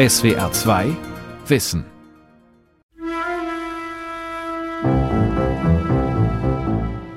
SWR 0.00 0.50
2 0.50 0.96
Wissen. 1.46 1.84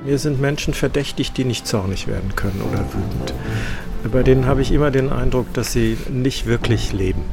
Mir 0.04 0.18
sind 0.18 0.42
Menschen 0.42 0.74
verdächtig, 0.74 1.32
die 1.32 1.46
nicht 1.46 1.66
zornig 1.66 2.08
werden 2.08 2.36
können 2.36 2.62
oder 2.62 2.84
wütend. 2.94 3.34
Bei 4.12 4.22
denen 4.22 4.48
habe 4.48 4.62
ich 4.62 4.74
immer 4.74 4.92
den 4.92 5.14
Eindruck, 5.14 5.54
dass 5.54 5.72
sie 5.72 5.98
nicht 6.10 6.46
wirklich 6.46 6.92
leben. 6.92 7.24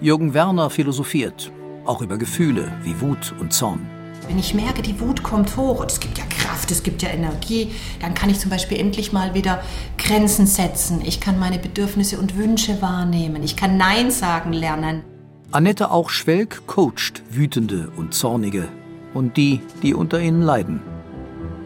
Jürgen 0.00 0.34
Werner 0.34 0.70
philosophiert, 0.70 1.50
auch 1.84 2.00
über 2.00 2.16
Gefühle 2.16 2.70
wie 2.84 3.00
Wut 3.00 3.34
und 3.40 3.52
Zorn. 3.52 3.97
Wenn 4.28 4.38
ich 4.38 4.52
merke, 4.52 4.82
die 4.82 5.00
Wut 5.00 5.22
kommt 5.22 5.56
hoch 5.56 5.80
und 5.80 5.90
es 5.90 6.00
gibt 6.00 6.18
ja 6.18 6.24
Kraft, 6.26 6.70
es 6.70 6.82
gibt 6.82 7.02
ja 7.02 7.08
Energie, 7.08 7.72
dann 8.02 8.12
kann 8.12 8.28
ich 8.28 8.38
zum 8.38 8.50
Beispiel 8.50 8.78
endlich 8.78 9.10
mal 9.10 9.32
wieder 9.32 9.62
Grenzen 9.96 10.46
setzen. 10.46 11.00
Ich 11.02 11.18
kann 11.18 11.38
meine 11.38 11.58
Bedürfnisse 11.58 12.18
und 12.18 12.36
Wünsche 12.36 12.82
wahrnehmen. 12.82 13.42
Ich 13.42 13.56
kann 13.56 13.78
Nein 13.78 14.10
sagen 14.10 14.52
lernen. 14.52 15.02
Annette 15.50 15.90
Auch-Schwelk 15.90 16.66
coacht 16.66 17.22
Wütende 17.30 17.90
und 17.96 18.12
Zornige 18.12 18.68
und 19.14 19.38
die, 19.38 19.62
die 19.82 19.94
unter 19.94 20.20
ihnen 20.20 20.42
leiden. 20.42 20.82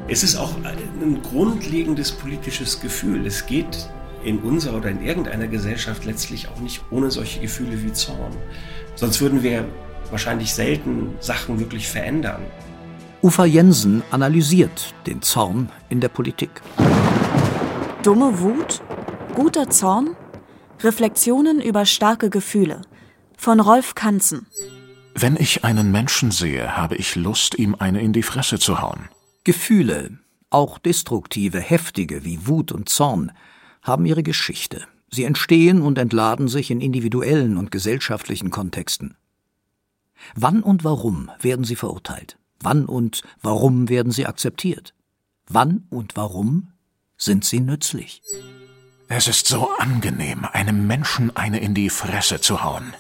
Es 0.06 0.22
ist 0.22 0.36
auch 0.36 0.52
ein 0.62 1.20
grundlegendes 1.20 2.12
politisches 2.12 2.80
Gefühl. 2.80 3.27
Es 3.27 3.44
geht 3.44 3.88
in 4.22 4.38
unserer 4.38 4.77
oder 4.77 4.91
in 4.91 5.02
irgendeiner 5.02 5.48
Gesellschaft 5.48 6.05
letztlich 6.05 6.47
auch 6.47 6.60
nicht 6.60 6.80
ohne 6.92 7.10
solche 7.10 7.41
Gefühle 7.41 7.83
wie 7.83 7.92
Zorn. 7.92 8.36
Sonst 8.94 9.20
würden 9.20 9.42
wir 9.42 9.64
wahrscheinlich 10.12 10.54
selten 10.54 11.16
Sachen 11.18 11.58
wirklich 11.58 11.88
verändern. 11.88 12.42
Ufa 13.22 13.44
Jensen 13.44 14.02
analysiert 14.10 14.94
den 15.06 15.22
Zorn 15.22 15.70
in 15.88 16.00
der 16.00 16.08
Politik. 16.08 16.62
Dumme 18.02 18.40
Wut, 18.40 18.80
guter 19.34 19.70
Zorn, 19.70 20.16
Reflexionen 20.80 21.60
über 21.60 21.86
starke 21.86 22.30
Gefühle 22.30 22.82
von 23.36 23.60
Rolf 23.60 23.94
Kanzen. 23.94 24.46
Wenn 25.14 25.36
ich 25.36 25.64
einen 25.64 25.92
Menschen 25.92 26.30
sehe, 26.30 26.76
habe 26.76 26.97
ich 26.97 27.16
Lust, 27.16 27.58
ihm 27.58 27.76
eine 27.78 28.00
in 28.00 28.12
die 28.12 28.22
Fresse 28.22 28.58
zu 28.58 28.80
hauen. 28.80 29.08
Gefühle, 29.44 30.19
auch 30.50 30.78
destruktive, 30.78 31.60
heftige 31.60 32.24
wie 32.24 32.47
Wut 32.47 32.72
und 32.72 32.88
Zorn, 32.88 33.32
haben 33.82 34.06
ihre 34.06 34.22
Geschichte. 34.22 34.86
Sie 35.10 35.24
entstehen 35.24 35.82
und 35.82 35.98
entladen 35.98 36.48
sich 36.48 36.70
in 36.70 36.80
individuellen 36.80 37.56
und 37.56 37.70
gesellschaftlichen 37.70 38.50
Kontexten. 38.50 39.16
Wann 40.34 40.62
und 40.62 40.84
warum 40.84 41.31
werden 41.41 41.65
sie 41.65 41.77
verurteilt? 41.77 42.39
Wann 42.61 42.87
und 42.87 43.23
warum 43.42 43.89
werden 43.89 44.12
sie 44.12 44.27
akzeptiert? 44.27 44.95
Wann 45.48 45.87
und 45.91 46.17
warum 46.17 46.73
sind 47.17 47.45
sie 47.45 47.61
nützlich? 47.61 48.23
Es 49.09 49.28
ist 49.28 49.47
so 49.47 49.69
angenehm, 49.78 50.47
einem 50.53 50.87
Menschen 50.87 51.37
eine 51.37 51.61
in 51.61 51.75
die 51.75 51.91
Fresse 51.91 52.41
zu 52.41 52.62
hauen. 52.62 52.95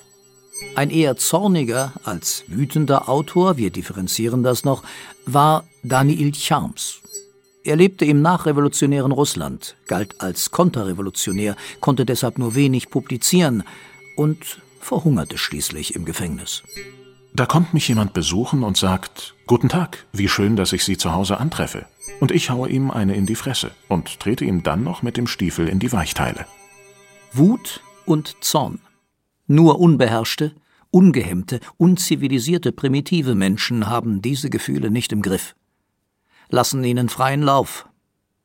Ein 0.74 0.90
eher 0.90 1.16
zorniger 1.16 1.92
als 2.04 2.44
wütender 2.48 3.08
Autor, 3.08 3.56
wir 3.56 3.70
differenzieren 3.70 4.42
das 4.42 4.64
noch, 4.64 4.82
war 5.26 5.64
Daniil 5.82 6.34
Charms. 6.34 7.00
Er 7.64 7.76
lebte 7.76 8.04
im 8.04 8.22
nachrevolutionären 8.22 9.12
Russland, 9.12 9.76
galt 9.86 10.20
als 10.20 10.50
konterrevolutionär, 10.50 11.56
konnte 11.80 12.04
deshalb 12.04 12.38
nur 12.38 12.54
wenig 12.54 12.90
publizieren 12.90 13.62
und 14.16 14.60
verhungerte 14.80 15.38
schließlich 15.38 15.94
im 15.94 16.04
Gefängnis. 16.04 16.62
Da 17.34 17.46
kommt 17.46 17.72
mich 17.72 17.88
jemand 17.88 18.12
besuchen 18.12 18.62
und 18.62 18.76
sagt, 18.76 19.34
Guten 19.46 19.68
Tag, 19.68 20.06
wie 20.12 20.28
schön, 20.28 20.54
dass 20.56 20.72
ich 20.72 20.84
Sie 20.84 20.96
zu 20.96 21.12
Hause 21.12 21.38
antreffe. 21.38 21.86
Und 22.20 22.30
ich 22.30 22.50
haue 22.50 22.68
ihm 22.68 22.90
eine 22.90 23.14
in 23.14 23.26
die 23.26 23.34
Fresse 23.34 23.70
und 23.88 24.20
trete 24.20 24.44
ihm 24.44 24.62
dann 24.62 24.84
noch 24.84 25.02
mit 25.02 25.16
dem 25.16 25.26
Stiefel 25.26 25.68
in 25.68 25.78
die 25.78 25.92
Weichteile. 25.92 26.46
Wut 27.32 27.82
und 28.04 28.36
Zorn. 28.40 28.80
Nur 29.46 29.80
unbeherrschte, 29.80 30.54
ungehemmte, 30.90 31.60
unzivilisierte, 31.78 32.70
primitive 32.70 33.34
Menschen 33.34 33.88
haben 33.88 34.20
diese 34.20 34.50
Gefühle 34.50 34.90
nicht 34.90 35.12
im 35.12 35.22
Griff. 35.22 35.54
Lassen 36.50 36.84
ihnen 36.84 37.08
freien 37.08 37.42
Lauf. 37.42 37.88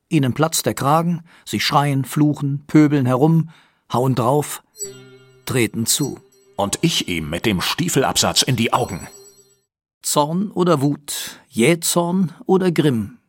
Ihnen 0.09 0.34
platzt 0.34 0.66
der 0.66 0.74
Kragen, 0.74 1.24
sie 1.46 1.59
schreien, 1.59 2.06
fluchen, 2.06 2.64
pöbeln 2.68 3.06
herum, 3.06 3.50
hauen 3.92 4.16
drauf, 4.16 4.64
treten 5.46 5.86
zu 5.86 6.19
und 6.57 6.79
ich 6.81 7.07
ihm 7.07 7.29
mit 7.29 7.45
dem 7.45 7.62
Stiefelabsatz 7.62 8.41
in 8.41 8.57
die 8.57 8.73
Augen. 8.73 9.07
Zorn 10.01 10.51
oder 10.51 10.81
Wut, 10.81 11.40
Jähzorn 11.47 12.34
oder 12.45 12.72
Grimm. 12.72 13.19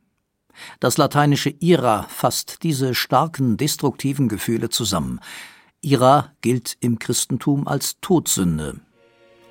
Das 0.80 0.96
lateinische 0.96 1.54
ira 1.60 2.04
fasst 2.08 2.64
diese 2.64 2.94
starken 2.94 3.56
destruktiven 3.56 4.28
Gefühle 4.28 4.70
zusammen. 4.70 5.20
Ira 5.80 6.32
gilt 6.40 6.76
im 6.80 6.98
Christentum 6.98 7.68
als 7.68 8.00
Todsünde. 8.00 8.80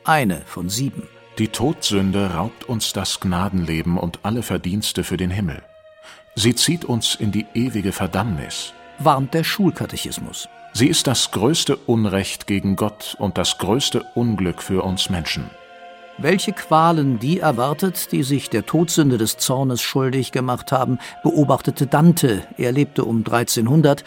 Eine 0.03 0.41
von 0.45 0.69
sieben. 0.69 1.03
Die 1.37 1.49
Todsünde 1.49 2.31
raubt 2.33 2.65
uns 2.65 2.93
das 2.93 3.19
Gnadenleben 3.19 3.97
und 3.97 4.19
alle 4.23 4.41
Verdienste 4.41 5.03
für 5.03 5.17
den 5.17 5.29
Himmel. 5.29 5.61
Sie 6.35 6.55
zieht 6.55 6.83
uns 6.85 7.15
in 7.15 7.31
die 7.31 7.45
ewige 7.53 7.91
Verdammnis, 7.91 8.73
warnt 8.99 9.33
der 9.33 9.43
Schulkatechismus. 9.43 10.47
Sie 10.77 10.85
ist 10.89 11.07
das 11.07 11.31
größte 11.31 11.75
Unrecht 11.75 12.45
gegen 12.45 12.75
Gott 12.75 13.15
und 13.17 13.39
das 13.39 13.57
größte 13.57 14.05
Unglück 14.13 14.61
für 14.61 14.83
uns 14.83 15.09
Menschen. 15.09 15.49
Welche 16.19 16.51
Qualen 16.53 17.17
die 17.17 17.39
erwartet, 17.39 18.11
die 18.11 18.21
sich 18.21 18.51
der 18.51 18.63
Todsünde 18.63 19.17
des 19.17 19.37
Zornes 19.37 19.81
schuldig 19.81 20.31
gemacht 20.31 20.71
haben, 20.71 20.99
beobachtete 21.23 21.87
Dante, 21.87 22.47
er 22.57 22.71
lebte 22.73 23.05
um 23.05 23.25
1300, 23.25 24.03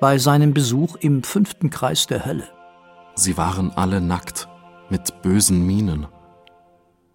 bei 0.00 0.16
seinem 0.16 0.54
Besuch 0.54 0.96
im 0.96 1.22
fünften 1.22 1.68
Kreis 1.68 2.06
der 2.06 2.24
Hölle. 2.24 2.48
Sie 3.14 3.36
waren 3.36 3.70
alle 3.72 4.00
nackt, 4.00 4.48
mit 4.88 5.20
bösen 5.20 5.66
Mienen. 5.66 6.06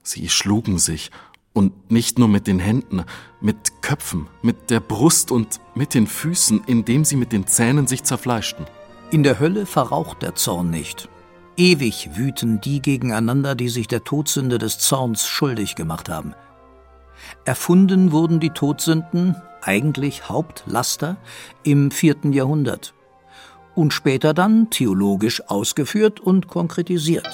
Sie 0.03 0.29
schlugen 0.29 0.77
sich, 0.77 1.09
und 1.53 1.89
nicht 1.89 2.19
nur 2.19 2.27
mit 2.27 2.45
den 2.45 2.59
Händen, 2.59 3.03
mit 3.41 3.81
Köpfen, 3.81 4.27
mit 4.43 4.69
der 4.69 4.79
Brust 4.79 5.31
und 5.31 5.59
mit 5.73 5.95
den 5.95 6.05
Füßen, 6.05 6.65
indem 6.67 7.03
sie 7.03 7.15
mit 7.15 7.31
den 7.31 7.47
Zähnen 7.47 7.87
sich 7.87 8.03
zerfleischten. 8.03 8.67
In 9.11 9.23
der 9.23 9.39
Hölle 9.41 9.65
verraucht 9.65 10.21
der 10.21 10.35
Zorn 10.35 10.69
nicht. 10.69 11.09
Ewig 11.57 12.11
wüten 12.15 12.61
die 12.61 12.81
gegeneinander, 12.81 13.55
die 13.55 13.67
sich 13.67 13.89
der 13.89 14.05
Todsünde 14.05 14.57
des 14.57 14.79
Zorns 14.79 15.27
schuldig 15.27 15.75
gemacht 15.75 16.07
haben. 16.07 16.33
Erfunden 17.43 18.13
wurden 18.13 18.39
die 18.39 18.51
Todsünden, 18.51 19.35
eigentlich 19.61 20.29
Hauptlaster, 20.29 21.17
im 21.63 21.91
vierten 21.91 22.31
Jahrhundert 22.31 22.93
und 23.75 23.93
später 23.93 24.33
dann 24.33 24.69
theologisch 24.69 25.43
ausgeführt 25.49 26.21
und 26.21 26.47
konkretisiert. 26.47 27.27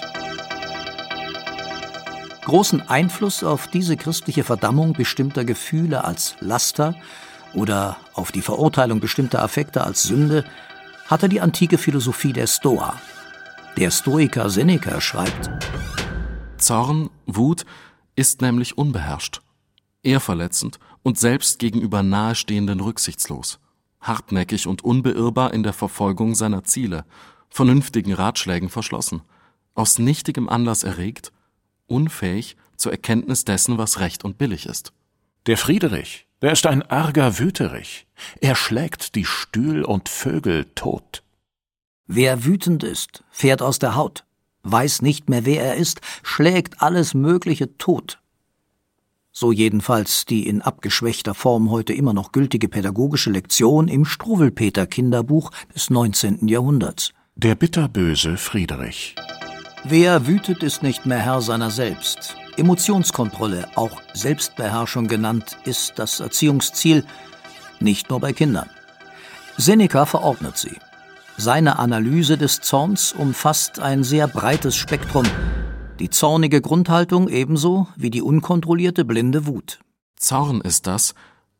Großen 2.45 2.81
Einfluss 2.89 3.43
auf 3.43 3.67
diese 3.67 3.97
christliche 3.97 4.43
Verdammung 4.43 4.93
bestimmter 4.93 5.45
Gefühle 5.45 6.05
als 6.05 6.37
Laster 6.39 6.95
oder 7.53 7.97
auf 8.15 8.31
die 8.31 8.41
Verurteilung 8.41 8.99
bestimmter 8.99 9.43
Affekte 9.43 9.83
als 9.83 10.01
Sünde 10.01 10.43
hatte 11.07 11.29
die 11.29 11.41
antike 11.41 11.77
Philosophie 11.77 12.33
der 12.33 12.47
Stoa. 12.47 12.99
Der 13.77 13.91
Stoiker 13.91 14.49
Seneca 14.49 14.99
schreibt: 15.01 15.49
Zorn, 16.57 17.09
Wut 17.25 17.65
ist 18.15 18.41
nämlich 18.41 18.77
unbeherrscht, 18.77 19.41
ehrverletzend 20.03 20.79
und 21.03 21.17
selbst 21.17 21.59
gegenüber 21.59 22.03
Nahestehenden 22.03 22.79
rücksichtslos, 22.79 23.59
hartnäckig 24.01 24.67
und 24.67 24.83
unbeirrbar 24.83 25.53
in 25.53 25.63
der 25.63 25.73
Verfolgung 25.73 26.35
seiner 26.35 26.63
Ziele, 26.63 27.05
vernünftigen 27.49 28.13
Ratschlägen 28.13 28.69
verschlossen, 28.69 29.21
aus 29.75 29.99
nichtigem 29.99 30.49
Anlass 30.49 30.83
erregt, 30.83 31.31
unfähig 31.85 32.57
zur 32.75 32.91
Erkenntnis 32.91 33.45
dessen, 33.45 33.77
was 33.77 33.99
recht 33.99 34.25
und 34.25 34.37
billig 34.37 34.65
ist. 34.65 34.91
Der 35.45 35.57
Friedrich, 35.57 36.26
der 36.41 36.51
ist 36.51 36.67
ein 36.67 36.83
arger 36.83 37.39
Wüterich. 37.39 38.07
Er 38.41 38.55
schlägt 38.55 39.15
die 39.15 39.25
Stühl 39.25 39.83
und 39.83 40.09
Vögel 40.09 40.65
tot. 40.75 41.23
Wer 42.07 42.45
wütend 42.45 42.83
ist, 42.83 43.23
fährt 43.29 43.61
aus 43.61 43.79
der 43.79 43.95
Haut, 43.95 44.23
weiß 44.63 45.01
nicht 45.01 45.29
mehr, 45.29 45.45
wer 45.45 45.63
er 45.63 45.75
ist, 45.75 46.01
schlägt 46.23 46.81
alles 46.81 47.13
Mögliche 47.13 47.77
tot. 47.77 48.19
So 49.31 49.51
jedenfalls 49.51 50.25
die 50.25 50.47
in 50.47 50.61
abgeschwächter 50.61 51.35
Form 51.35 51.69
heute 51.69 51.93
immer 51.93 52.13
noch 52.13 52.31
gültige 52.31 52.69
pädagogische 52.69 53.29
Lektion 53.29 53.87
im 53.87 54.05
Struwelpeter 54.05 54.87
Kinderbuch 54.87 55.51
des 55.75 55.89
19. 55.89 56.47
Jahrhunderts. 56.47 57.13
Der 57.35 57.53
bitterböse 57.53 58.37
Friedrich. 58.37 59.15
Wer 59.83 60.25
wütet, 60.25 60.63
ist 60.63 60.81
nicht 60.81 61.05
mehr 61.05 61.19
Herr 61.19 61.41
seiner 61.41 61.69
selbst. 61.69 62.35
Emotionskontrolle, 62.57 63.67
auch 63.75 64.01
Selbstbeherrschung 64.13 65.07
genannt, 65.07 65.57
ist 65.65 65.93
das 65.97 66.19
Erziehungsziel, 66.19 67.05
nicht 67.79 68.09
nur 68.09 68.19
bei 68.19 68.33
Kindern. 68.33 68.69
Seneca 69.57 70.05
verordnet 70.05 70.57
sie. 70.57 70.77
Seine 71.37 71.77
Analyse 71.77 72.37
des 72.37 72.61
Zorns 72.61 73.13
umfasst 73.13 73.79
ein 73.79 74.03
sehr 74.03 74.27
breites 74.27 74.75
Spektrum, 74.75 75.25
die 75.99 76.09
zornige 76.09 76.61
Grundhaltung 76.61 77.27
ebenso 77.29 77.87
wie 77.95 78.09
die 78.09 78.21
unkontrollierte 78.21 79.05
blinde 79.05 79.45
Wut. 79.45 79.79
Zorn 80.15 80.61
ist 80.61 80.87
das, 80.87 81.13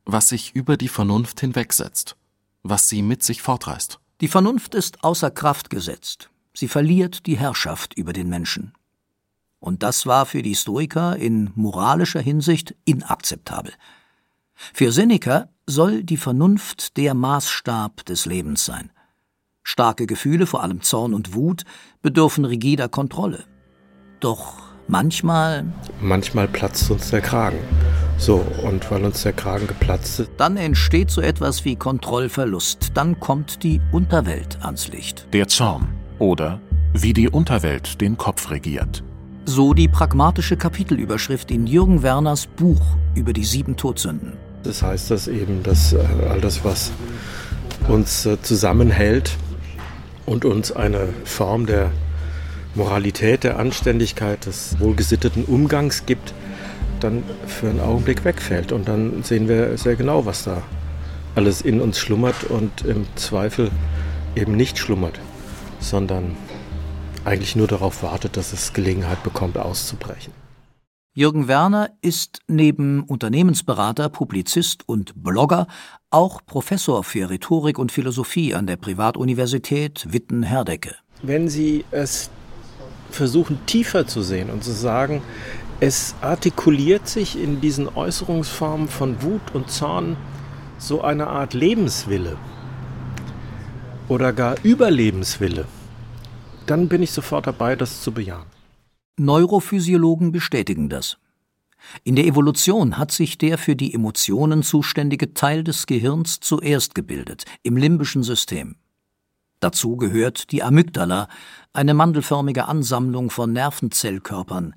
was 0.06 0.30
sich 0.30 0.56
über 0.56 0.78
die 0.78 0.88
Vernunft 0.88 1.40
hinwegsetzt, 1.42 2.16
was 2.64 2.90
sie 2.90 3.02
mit 3.02 3.24
sich 3.24 3.42
fortreißt. 3.42 4.00
Die 4.22 4.28
Vernunft 4.28 4.74
ist 4.74 5.04
außer 5.04 5.30
Kraft 5.30 5.70
gesetzt. 5.70 6.30
Sie 6.54 6.68
verliert 6.68 7.28
die 7.28 7.38
Herrschaft 7.38 7.94
über 7.94 8.14
den 8.14 8.30
Menschen. 8.30 8.74
Und 9.60 9.84
das 9.84 10.06
war 10.06 10.26
für 10.26 10.42
die 10.42 10.56
Stoiker 10.56 11.16
in 11.16 11.52
moralischer 11.56 12.22
Hinsicht 12.22 12.76
inakzeptabel. 12.86 13.74
Für 14.54 14.92
Seneca 14.92 15.50
soll 15.66 16.04
die 16.04 16.18
Vernunft 16.18 16.98
der 16.98 17.14
Maßstab 17.14 18.06
des 18.06 18.26
Lebens 18.26 18.66
sein. 18.66 18.92
Starke 19.64 20.08
Gefühle, 20.08 20.46
vor 20.46 20.64
allem 20.64 20.82
Zorn 20.82 21.14
und 21.14 21.34
Wut, 21.34 21.64
bedürfen 22.02 22.46
rigider 22.46 22.88
Kontrolle. 22.88 23.44
Doch 24.20 24.54
manchmal. 24.88 25.66
Manchmal 26.02 26.48
platzt 26.48 26.90
uns 26.90 27.10
der 27.10 27.22
Kragen. 27.22 27.60
So, 28.18 28.44
und 28.64 28.90
weil 28.90 29.04
uns 29.04 29.24
der 29.24 29.34
Kragen 29.34 29.68
geplatzt 29.68 30.20
ist. 30.22 30.32
Dann 30.38 30.58
entsteht 30.58 31.12
so 31.12 31.22
etwas 31.22 31.66
wie 31.66 31.76
Kontrollverlust. 31.76 32.92
Dann 32.96 33.20
kommt 33.20 33.64
die 33.64 33.82
Unterwelt 33.92 34.58
ans 34.64 34.88
Licht. 34.88 35.28
Der 35.34 35.48
Zorn. 35.48 35.90
Oder 36.18 36.60
wie 36.94 37.14
die 37.14 37.30
Unterwelt 37.30 38.02
den 38.02 38.18
Kopf 38.18 38.50
regiert. 38.50 39.04
So 39.50 39.74
die 39.74 39.88
pragmatische 39.88 40.58
Kapitelüberschrift 40.58 41.52
in 41.52 41.68
Jürgen 41.68 42.04
Werners 42.04 42.48
Buch 42.48 42.82
über 43.16 43.32
die 43.32 43.46
sieben 43.46 43.78
Todsünden. 43.78 44.34
Das 44.64 44.82
heißt 44.82 45.10
das 45.10 45.30
eben, 45.30 45.64
dass 45.64 45.94
äh, 45.94 46.00
all 46.30 46.42
das, 46.42 46.66
was 46.66 46.92
uns 47.88 48.26
äh, 48.26 48.42
zusammenhält 48.42 49.38
und 50.26 50.44
uns 50.44 50.74
eine 50.74 51.08
Form 51.24 51.66
der 51.66 51.92
Moralität, 52.76 53.46
der 53.46 53.58
Anständigkeit, 53.58 54.46
des 54.46 54.78
wohlgesitteten 54.82 55.46
Umgangs 55.46 56.06
gibt, 56.06 56.34
dann 57.00 57.24
für 57.46 57.70
einen 57.70 57.80
Augenblick 57.80 58.26
wegfällt. 58.26 58.74
Und 58.74 58.90
dann 58.90 59.24
sehen 59.24 59.48
wir 59.48 59.78
sehr 59.78 59.96
genau, 59.96 60.26
was 60.26 60.44
da 60.44 60.62
alles 61.36 61.62
in 61.62 61.80
uns 61.80 62.00
schlummert 62.00 62.44
und 62.44 62.82
im 62.82 63.06
Zweifel 63.16 63.72
eben 64.36 64.58
nicht 64.58 64.78
schlummert, 64.78 65.22
sondern 65.80 66.36
eigentlich 67.28 67.56
nur 67.56 67.68
darauf 67.68 68.04
wartet, 68.04 68.38
dass 68.38 68.54
es 68.54 68.74
Gelegenheit 68.74 69.22
bekommt, 69.22 69.58
auszubrechen. 69.58 70.34
Jürgen 71.14 71.48
Werner 71.48 71.90
ist 72.02 72.40
neben 72.48 73.04
Unternehmensberater, 73.04 74.08
Publizist 74.10 74.88
und 74.88 75.24
Blogger 75.24 75.68
auch 76.10 76.42
Professor 76.46 77.04
für 77.04 77.30
Rhetorik 77.30 77.80
und 77.80 77.92
Philosophie 77.92 78.54
an 78.54 78.68
der 78.68 78.78
Privatuniversität 78.78 80.06
Witten-Herdecke. 80.10 80.96
Wenn 81.24 81.50
Sie 81.50 81.84
es 81.92 82.30
versuchen 83.10 83.60
tiefer 83.66 84.08
zu 84.08 84.22
sehen 84.22 84.50
und 84.50 84.64
zu 84.64 84.72
sagen, 84.72 85.22
es 85.80 86.16
artikuliert 86.22 87.08
sich 87.08 87.38
in 87.42 87.62
diesen 87.62 87.90
Äußerungsformen 87.90 88.88
von 88.88 89.22
Wut 89.22 89.42
und 89.54 89.70
Zorn 89.70 90.18
so 90.78 91.02
eine 91.02 91.28
Art 91.28 91.54
Lebenswille 91.54 92.38
oder 94.08 94.34
gar 94.34 94.56
Überlebenswille 94.64 95.66
dann 96.70 96.88
bin 96.88 97.02
ich 97.02 97.12
sofort 97.12 97.48
dabei, 97.48 97.76
das 97.76 98.02
zu 98.02 98.12
bejahen. 98.12 98.46
Neurophysiologen 99.18 100.32
bestätigen 100.32 100.90
das. 100.90 101.18
In 102.04 102.16
der 102.16 102.26
Evolution 102.26 102.98
hat 102.98 103.12
sich 103.12 103.38
der 103.38 103.58
für 103.58 103.76
die 103.76 103.94
Emotionen 103.94 104.64
zuständige 104.64 105.34
Teil 105.34 105.64
des 105.64 105.86
Gehirns 105.86 106.40
zuerst 106.40 106.96
gebildet, 106.96 107.46
im 107.64 107.78
limbischen 107.78 108.24
System. 108.24 108.76
Dazu 109.60 109.96
gehört 109.96 110.52
die 110.52 110.62
Amygdala, 110.62 111.28
eine 111.74 111.94
mandelförmige 111.94 112.66
Ansammlung 112.66 113.30
von 113.30 113.54
Nervenzellkörpern. 113.54 114.76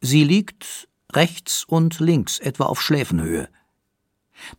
Sie 0.00 0.24
liegt 0.24 0.88
rechts 1.12 1.64
und 1.64 2.00
links 2.00 2.38
etwa 2.38 2.64
auf 2.64 2.80
Schläfenhöhe. 2.80 3.48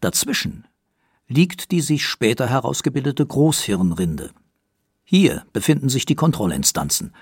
Dazwischen 0.01 0.67
liegt 1.27 1.71
die 1.71 1.81
sich 1.81 2.05
später 2.05 2.47
herausgebildete 2.47 3.25
Großhirnrinde. 3.25 4.31
Hier 5.05 5.45
befinden 5.53 5.87
sich 5.87 6.05
die 6.05 6.15
Kontrollinstanzen. 6.15 7.13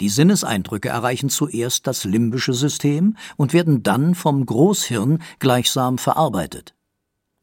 Die 0.00 0.08
Sinneseindrücke 0.08 0.88
erreichen 0.88 1.30
zuerst 1.30 1.86
das 1.86 2.04
limbische 2.04 2.52
System 2.52 3.16
und 3.36 3.52
werden 3.52 3.84
dann 3.84 4.16
vom 4.16 4.44
Großhirn 4.44 5.22
gleichsam 5.38 5.98
verarbeitet. 5.98 6.74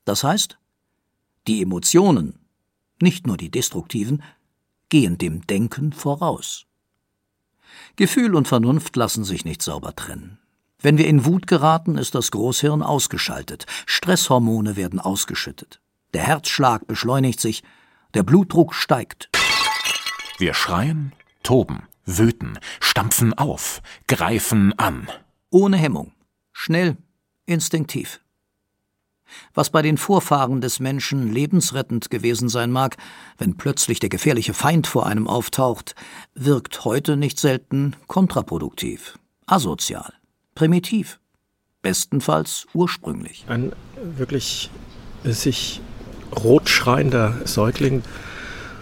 Das 0.04 0.26
heißt, 0.26 0.58
die 1.48 1.62
Emotionen, 1.62 2.40
nicht 3.02 3.26
nur 3.26 3.38
die 3.38 3.50
destruktiven, 3.50 4.22
gehen 4.90 5.18
dem 5.18 5.48
Denken 5.48 5.94
voraus. 5.94 6.66
Gefühl 7.96 8.36
und 8.36 8.50
Vernunft 8.50 8.98
lassen 8.98 9.24
sich 9.24 9.46
nicht 9.46 9.62
sauber 9.62 9.96
trennen. 9.96 10.38
Wenn 10.80 10.98
wir 10.98 11.08
in 11.08 11.26
Wut 11.26 11.48
geraten, 11.48 11.98
ist 11.98 12.16
das 12.16 12.32
Großhirn 12.32 12.84
ausgeschaltet, 12.84 13.66
Stresshormone 13.86 14.76
werden 14.76 15.00
ausgeschüttet, 15.00 15.80
der 16.14 16.24
Herzschlag 16.24 16.88
beschleunigt 16.88 17.40
sich, 17.40 17.64
der 18.14 18.24
Blutdruck 18.24 18.74
steigt. 18.74 19.31
Wir 20.42 20.56
schreien, 20.56 21.14
toben, 21.44 21.84
wüten, 22.04 22.58
stampfen 22.80 23.38
auf, 23.38 23.84
greifen 24.08 24.74
an. 24.80 25.08
Ohne 25.52 25.78
Hemmung, 25.78 26.14
schnell, 26.52 26.98
instinktiv. 27.46 28.22
Was 29.54 29.70
bei 29.70 29.84
den 29.84 30.00
Vorfahren 30.00 30.60
des 30.60 30.80
Menschen 30.80 31.32
lebensrettend 31.32 32.10
gewesen 32.10 32.50
sein 32.50 32.72
mag, 32.72 32.98
wenn 33.38 33.56
plötzlich 33.56 34.00
der 34.00 34.10
gefährliche 34.10 34.56
Feind 34.56 34.88
vor 34.88 35.06
einem 35.06 35.28
auftaucht, 35.28 35.94
wirkt 36.34 36.86
heute 36.86 37.18
nicht 37.18 37.40
selten 37.40 37.96
kontraproduktiv, 38.08 39.20
asozial, 39.46 40.12
primitiv, 40.56 41.20
bestenfalls 41.84 42.66
ursprünglich. 42.74 43.46
Ein 43.48 43.74
wirklich 44.02 44.72
sich 45.24 45.82
rotschreiender 46.36 47.46
Säugling, 47.46 48.02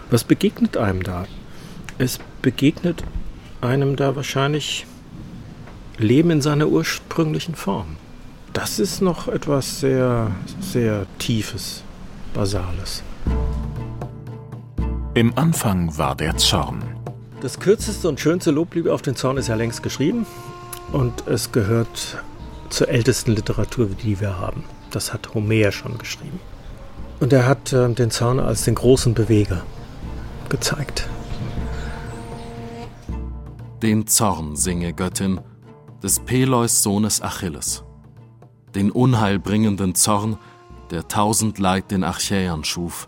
was 0.10 0.24
begegnet 0.24 0.78
einem 0.78 1.04
da? 1.04 1.28
Es 2.02 2.18
begegnet 2.42 3.04
einem 3.60 3.98
da 3.98 4.16
wahrscheinlich 4.16 4.86
Leben 5.98 6.32
in 6.32 6.42
seiner 6.42 6.70
ursprünglichen 6.70 7.56
Form. 7.56 7.98
Das 8.54 8.80
ist 8.80 9.02
noch 9.02 9.28
etwas 9.28 9.82
sehr, 9.82 10.32
sehr 10.62 11.06
Tiefes, 11.18 11.84
Basales. 12.34 13.04
Im 15.14 15.38
Anfang 15.38 15.98
war 15.98 16.16
der 16.16 16.38
Zorn. 16.38 16.82
Das 17.42 17.60
kürzeste 17.60 18.08
und 18.08 18.18
schönste 18.18 18.52
Lobliebe 18.52 18.94
auf 18.94 19.02
den 19.02 19.18
Zorn 19.18 19.36
ist 19.36 19.50
ja 19.50 19.56
längst 19.56 19.84
geschrieben 19.84 20.26
und 20.94 21.28
es 21.28 21.52
gehört 21.52 22.24
zur 22.70 22.88
ältesten 22.88 23.34
Literatur, 23.34 23.90
die 23.90 24.22
wir 24.22 24.40
haben. 24.40 24.64
Das 24.92 25.12
hat 25.12 25.34
Homer 25.34 25.74
schon 25.74 25.98
geschrieben. 25.98 26.40
Und 27.20 27.34
er 27.34 27.46
hat 27.46 27.74
äh, 27.74 27.90
den 27.90 28.10
Zorn 28.10 28.40
als 28.40 28.64
den 28.64 28.76
großen 28.76 29.14
Beweger 29.14 29.64
gezeigt. 30.48 31.10
Den 33.82 34.08
Zorn 34.08 34.58
singe 34.58 34.92
Göttin, 34.92 35.40
des 36.04 36.20
Peleus 36.20 36.84
Sohnes 36.84 37.22
Achilles. 37.22 37.86
Den 38.76 38.92
unheilbringenden 38.92 39.96
Zorn, 39.96 40.38
der 40.92 41.08
tausend 41.08 41.60
Leid 41.60 41.90
den 41.90 42.04
Achäern 42.04 42.66
schuf 42.66 43.08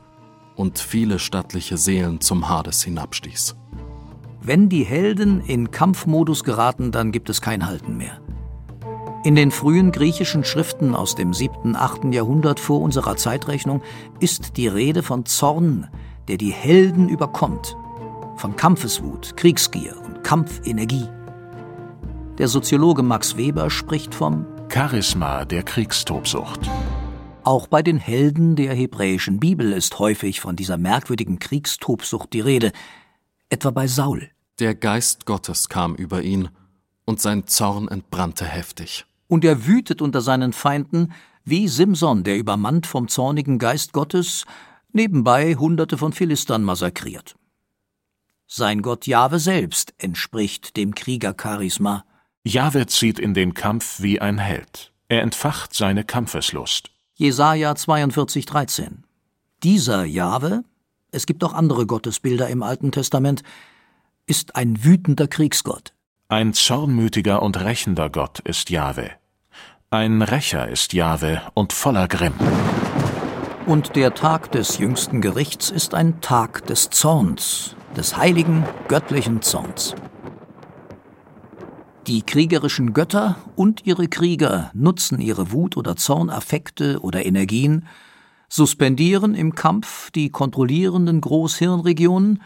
und 0.55 0.79
viele 0.79 1.19
stattliche 1.19 1.75
Seelen 1.75 2.21
zum 2.21 2.47
Hades 2.47 2.83
hinabstieß. 2.83 3.57
Wenn 4.41 4.69
die 4.69 4.85
Helden 4.85 5.41
in 5.41 5.71
Kampfmodus 5.71 6.45
geraten, 6.45 6.93
dann 6.93 7.11
gibt 7.11 7.29
es 7.29 7.41
kein 7.41 7.67
Halten 7.67 7.97
mehr. 7.97 8.21
In 9.25 9.35
den 9.35 9.51
frühen 9.51 9.91
griechischen 9.91 10.45
Schriften 10.45 10.95
aus 10.95 11.15
dem 11.15 11.33
7., 11.33 11.75
8. 11.75 12.13
Jahrhundert 12.13 12.61
vor 12.61 12.79
unserer 12.79 13.17
Zeitrechnung 13.17 13.81
ist 14.21 14.55
die 14.55 14.69
Rede 14.69 15.03
von 15.03 15.25
Zorn, 15.25 15.89
der 16.29 16.37
die 16.37 16.53
Helden 16.53 17.09
überkommt, 17.09 17.75
von 18.37 18.55
Kampfeswut, 18.55 19.35
Kriegsgier 19.35 20.00
Kampfenergie. 20.23 21.09
Der 22.37 22.47
Soziologe 22.47 23.03
Max 23.03 23.37
Weber 23.37 23.69
spricht 23.69 24.15
vom 24.15 24.45
Charisma 24.71 25.45
der 25.45 25.63
Kriegstobsucht. 25.63 26.69
Auch 27.43 27.67
bei 27.67 27.81
den 27.81 27.97
Helden 27.97 28.55
der 28.55 28.73
hebräischen 28.73 29.39
Bibel 29.39 29.73
ist 29.73 29.99
häufig 29.99 30.41
von 30.41 30.55
dieser 30.55 30.77
merkwürdigen 30.77 31.39
Kriegstobsucht 31.39 32.31
die 32.33 32.39
Rede, 32.39 32.71
etwa 33.49 33.71
bei 33.71 33.87
Saul. 33.87 34.29
Der 34.59 34.75
Geist 34.75 35.25
Gottes 35.25 35.69
kam 35.69 35.95
über 35.95 36.21
ihn, 36.21 36.49
und 37.05 37.19
sein 37.19 37.47
Zorn 37.47 37.87
entbrannte 37.87 38.45
heftig. 38.45 39.05
Und 39.27 39.43
er 39.43 39.65
wütet 39.65 40.01
unter 40.01 40.21
seinen 40.21 40.53
Feinden, 40.53 41.13
wie 41.43 41.67
Simson, 41.67 42.23
der 42.23 42.37
übermannt 42.37 42.85
vom 42.85 43.07
zornigen 43.07 43.59
Geist 43.59 43.91
Gottes 43.91 44.45
nebenbei 44.93 45.55
Hunderte 45.55 45.97
von 45.97 46.13
Philistern 46.13 46.63
massakriert. 46.63 47.35
Sein 48.53 48.81
Gott 48.81 49.07
Jahwe 49.07 49.39
selbst 49.39 49.93
entspricht 49.97 50.75
dem 50.75 50.93
Kriegercharisma. 50.93 52.03
Jahwe 52.43 52.85
zieht 52.85 53.17
in 53.17 53.33
den 53.33 53.53
Kampf 53.53 54.01
wie 54.01 54.19
ein 54.19 54.39
Held. 54.39 54.91
Er 55.07 55.21
entfacht 55.21 55.73
seine 55.73 56.03
Kampfeslust. 56.03 56.89
Jesaja 57.13 57.75
42, 57.75 58.45
13. 58.45 59.05
Dieser 59.63 60.03
Jahwe, 60.03 60.65
es 61.11 61.25
gibt 61.25 61.45
auch 61.45 61.53
andere 61.53 61.85
Gottesbilder 61.85 62.49
im 62.49 62.61
Alten 62.61 62.91
Testament, 62.91 63.41
ist 64.25 64.57
ein 64.57 64.83
wütender 64.83 65.29
Kriegsgott. 65.29 65.93
Ein 66.27 66.53
zornmütiger 66.53 67.41
und 67.41 67.57
rächender 67.57 68.09
Gott 68.09 68.39
ist 68.39 68.69
Jahwe. 68.69 69.11
Ein 69.91 70.21
Rächer 70.21 70.67
ist 70.67 70.91
Jahwe 70.91 71.41
und 71.53 71.71
voller 71.71 72.09
Grimm. 72.09 72.33
Und 73.67 73.95
der 73.95 74.15
Tag 74.15 74.51
des 74.51 74.79
jüngsten 74.79 75.21
Gerichts 75.21 75.69
ist 75.69 75.93
ein 75.93 76.19
Tag 76.19 76.65
des 76.65 76.89
Zorns, 76.89 77.75
des 77.95 78.17
heiligen, 78.17 78.65
göttlichen 78.87 79.41
Zorns. 79.43 79.93
Die 82.07 82.23
kriegerischen 82.23 82.93
Götter 82.93 83.35
und 83.55 83.85
ihre 83.85 84.07
Krieger 84.07 84.71
nutzen 84.73 85.21
ihre 85.21 85.51
Wut 85.51 85.77
oder 85.77 85.95
Zornaffekte 85.95 86.99
oder 87.01 87.23
Energien, 87.23 87.85
suspendieren 88.49 89.35
im 89.35 89.53
Kampf 89.53 90.09
die 90.09 90.31
kontrollierenden 90.31 91.21
Großhirnregionen 91.21 92.41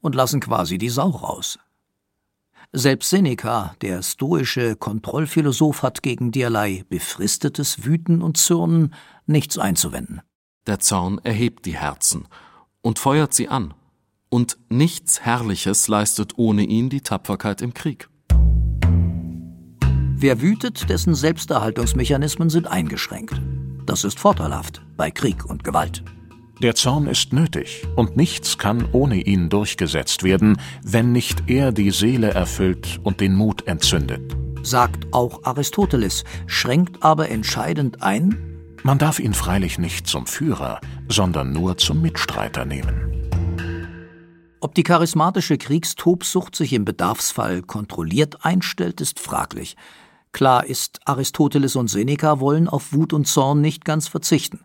und 0.00 0.14
lassen 0.14 0.38
quasi 0.38 0.78
die 0.78 0.88
Sau 0.90 1.10
raus. 1.10 1.58
Selbst 2.72 3.10
Seneca, 3.10 3.74
der 3.82 4.02
stoische 4.02 4.76
Kontrollphilosoph, 4.76 5.82
hat 5.82 6.02
gegen 6.02 6.30
derlei 6.30 6.84
befristetes 6.88 7.84
Wüten 7.84 8.22
und 8.22 8.36
Zürnen 8.36 8.94
nichts 9.26 9.58
einzuwenden. 9.58 10.22
Der 10.66 10.80
Zorn 10.80 11.20
erhebt 11.22 11.64
die 11.64 11.76
Herzen 11.76 12.26
und 12.82 12.98
feuert 12.98 13.32
sie 13.32 13.48
an, 13.48 13.72
und 14.28 14.58
nichts 14.68 15.20
Herrliches 15.20 15.86
leistet 15.86 16.32
ohne 16.36 16.64
ihn 16.64 16.88
die 16.88 17.02
Tapferkeit 17.02 17.62
im 17.62 17.72
Krieg. 17.72 18.08
Wer 20.18 20.40
wütet, 20.40 20.88
dessen 20.90 21.14
Selbsterhaltungsmechanismen 21.14 22.50
sind 22.50 22.66
eingeschränkt. 22.66 23.40
Das 23.84 24.02
ist 24.02 24.18
vorteilhaft 24.18 24.82
bei 24.96 25.12
Krieg 25.12 25.44
und 25.44 25.62
Gewalt. 25.62 26.02
Der 26.60 26.74
Zorn 26.74 27.06
ist 27.06 27.32
nötig, 27.32 27.86
und 27.94 28.16
nichts 28.16 28.58
kann 28.58 28.88
ohne 28.90 29.20
ihn 29.20 29.50
durchgesetzt 29.50 30.24
werden, 30.24 30.58
wenn 30.82 31.12
nicht 31.12 31.48
er 31.48 31.70
die 31.70 31.90
Seele 31.92 32.30
erfüllt 32.30 32.98
und 33.04 33.20
den 33.20 33.36
Mut 33.36 33.68
entzündet. 33.68 34.34
Sagt 34.62 35.12
auch 35.12 35.44
Aristoteles, 35.44 36.24
schränkt 36.46 37.04
aber 37.04 37.28
entscheidend 37.28 38.02
ein, 38.02 38.45
man 38.86 38.98
darf 38.98 39.18
ihn 39.18 39.34
freilich 39.34 39.78
nicht 39.78 40.06
zum 40.06 40.26
Führer, 40.26 40.80
sondern 41.08 41.52
nur 41.52 41.76
zum 41.76 42.00
Mitstreiter 42.00 42.64
nehmen. 42.64 43.28
Ob 44.60 44.74
die 44.74 44.82
charismatische 44.82 45.58
Kriegstobsucht 45.58 46.56
sich 46.56 46.72
im 46.72 46.86
Bedarfsfall 46.86 47.60
kontrolliert 47.60 48.44
einstellt, 48.44 49.02
ist 49.02 49.20
fraglich. 49.20 49.76
Klar 50.32 50.64
ist, 50.64 51.00
Aristoteles 51.04 51.76
und 51.76 51.88
Seneca 51.88 52.40
wollen 52.40 52.68
auf 52.68 52.94
Wut 52.94 53.12
und 53.12 53.26
Zorn 53.26 53.60
nicht 53.60 53.84
ganz 53.84 54.08
verzichten 54.08 54.60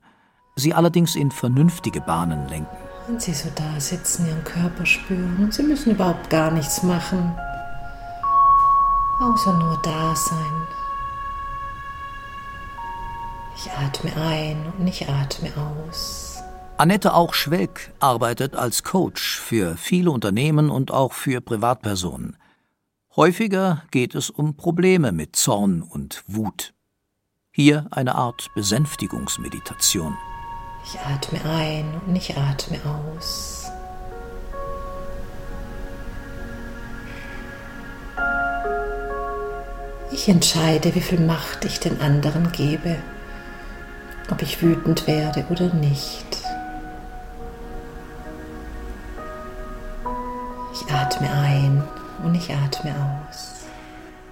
sie 0.56 0.74
allerdings 0.74 1.16
in 1.16 1.32
vernünftige 1.32 2.02
Bahnen 2.02 2.48
lenken. 2.48 2.78
Wenn 3.08 3.20
Sie 3.20 3.34
so 3.34 3.50
da 3.56 3.80
sitzen, 3.80 4.28
Ihren 4.28 4.44
Körper 4.44 4.86
spüren 4.86 5.38
und 5.40 5.54
Sie 5.54 5.64
müssen 5.64 5.92
überhaupt 5.92 6.30
gar 6.30 6.52
nichts 6.52 6.84
machen, 6.84 7.36
außer 9.20 9.58
nur 9.58 9.82
da 9.84 10.16
sein. 10.16 10.81
Ich 13.64 13.72
atme 13.74 14.12
ein 14.16 14.74
und 14.80 14.88
ich 14.88 15.08
atme 15.08 15.52
aus. 15.56 16.42
Annette 16.78 17.14
Auch-Schwelk 17.14 17.94
arbeitet 18.00 18.56
als 18.56 18.82
Coach 18.82 19.40
für 19.40 19.78
viele 19.78 20.10
Unternehmen 20.10 20.72
und 20.72 20.90
auch 20.90 21.14
für 21.14 21.42
Privatpersonen. 21.42 22.38
Häufiger 23.16 23.84
geht 23.92 24.16
es 24.16 24.32
um 24.32 24.56
Probleme 24.56 25.12
mit 25.12 25.36
Zorn 25.36 25.84
und 25.84 26.24
Wut. 26.26 26.74
Hier 27.52 27.86
eine 27.92 28.16
Art 28.16 28.50
Besänftigungsmeditation. 28.56 30.18
Ich 30.84 31.00
atme 31.00 31.46
ein 31.48 32.02
und 32.08 32.16
ich 32.16 32.36
atme 32.36 32.80
aus. 32.84 33.70
Ich 40.12 40.28
entscheide, 40.28 40.96
wie 40.96 41.02
viel 41.02 41.20
Macht 41.20 41.64
ich 41.64 41.80
den 41.80 42.02
anderen 42.02 42.52
gebe, 42.52 42.98
ob 44.32 44.42
ich 44.42 44.62
wütend 44.62 45.06
werde 45.08 45.46
oder 45.50 45.74
nicht. 45.74 46.26
Ich 50.74 50.92
atme 50.92 51.30
ein 51.30 51.84
und 52.24 52.36
ich 52.36 52.50
atme 52.52 52.94
aus. 53.30 53.66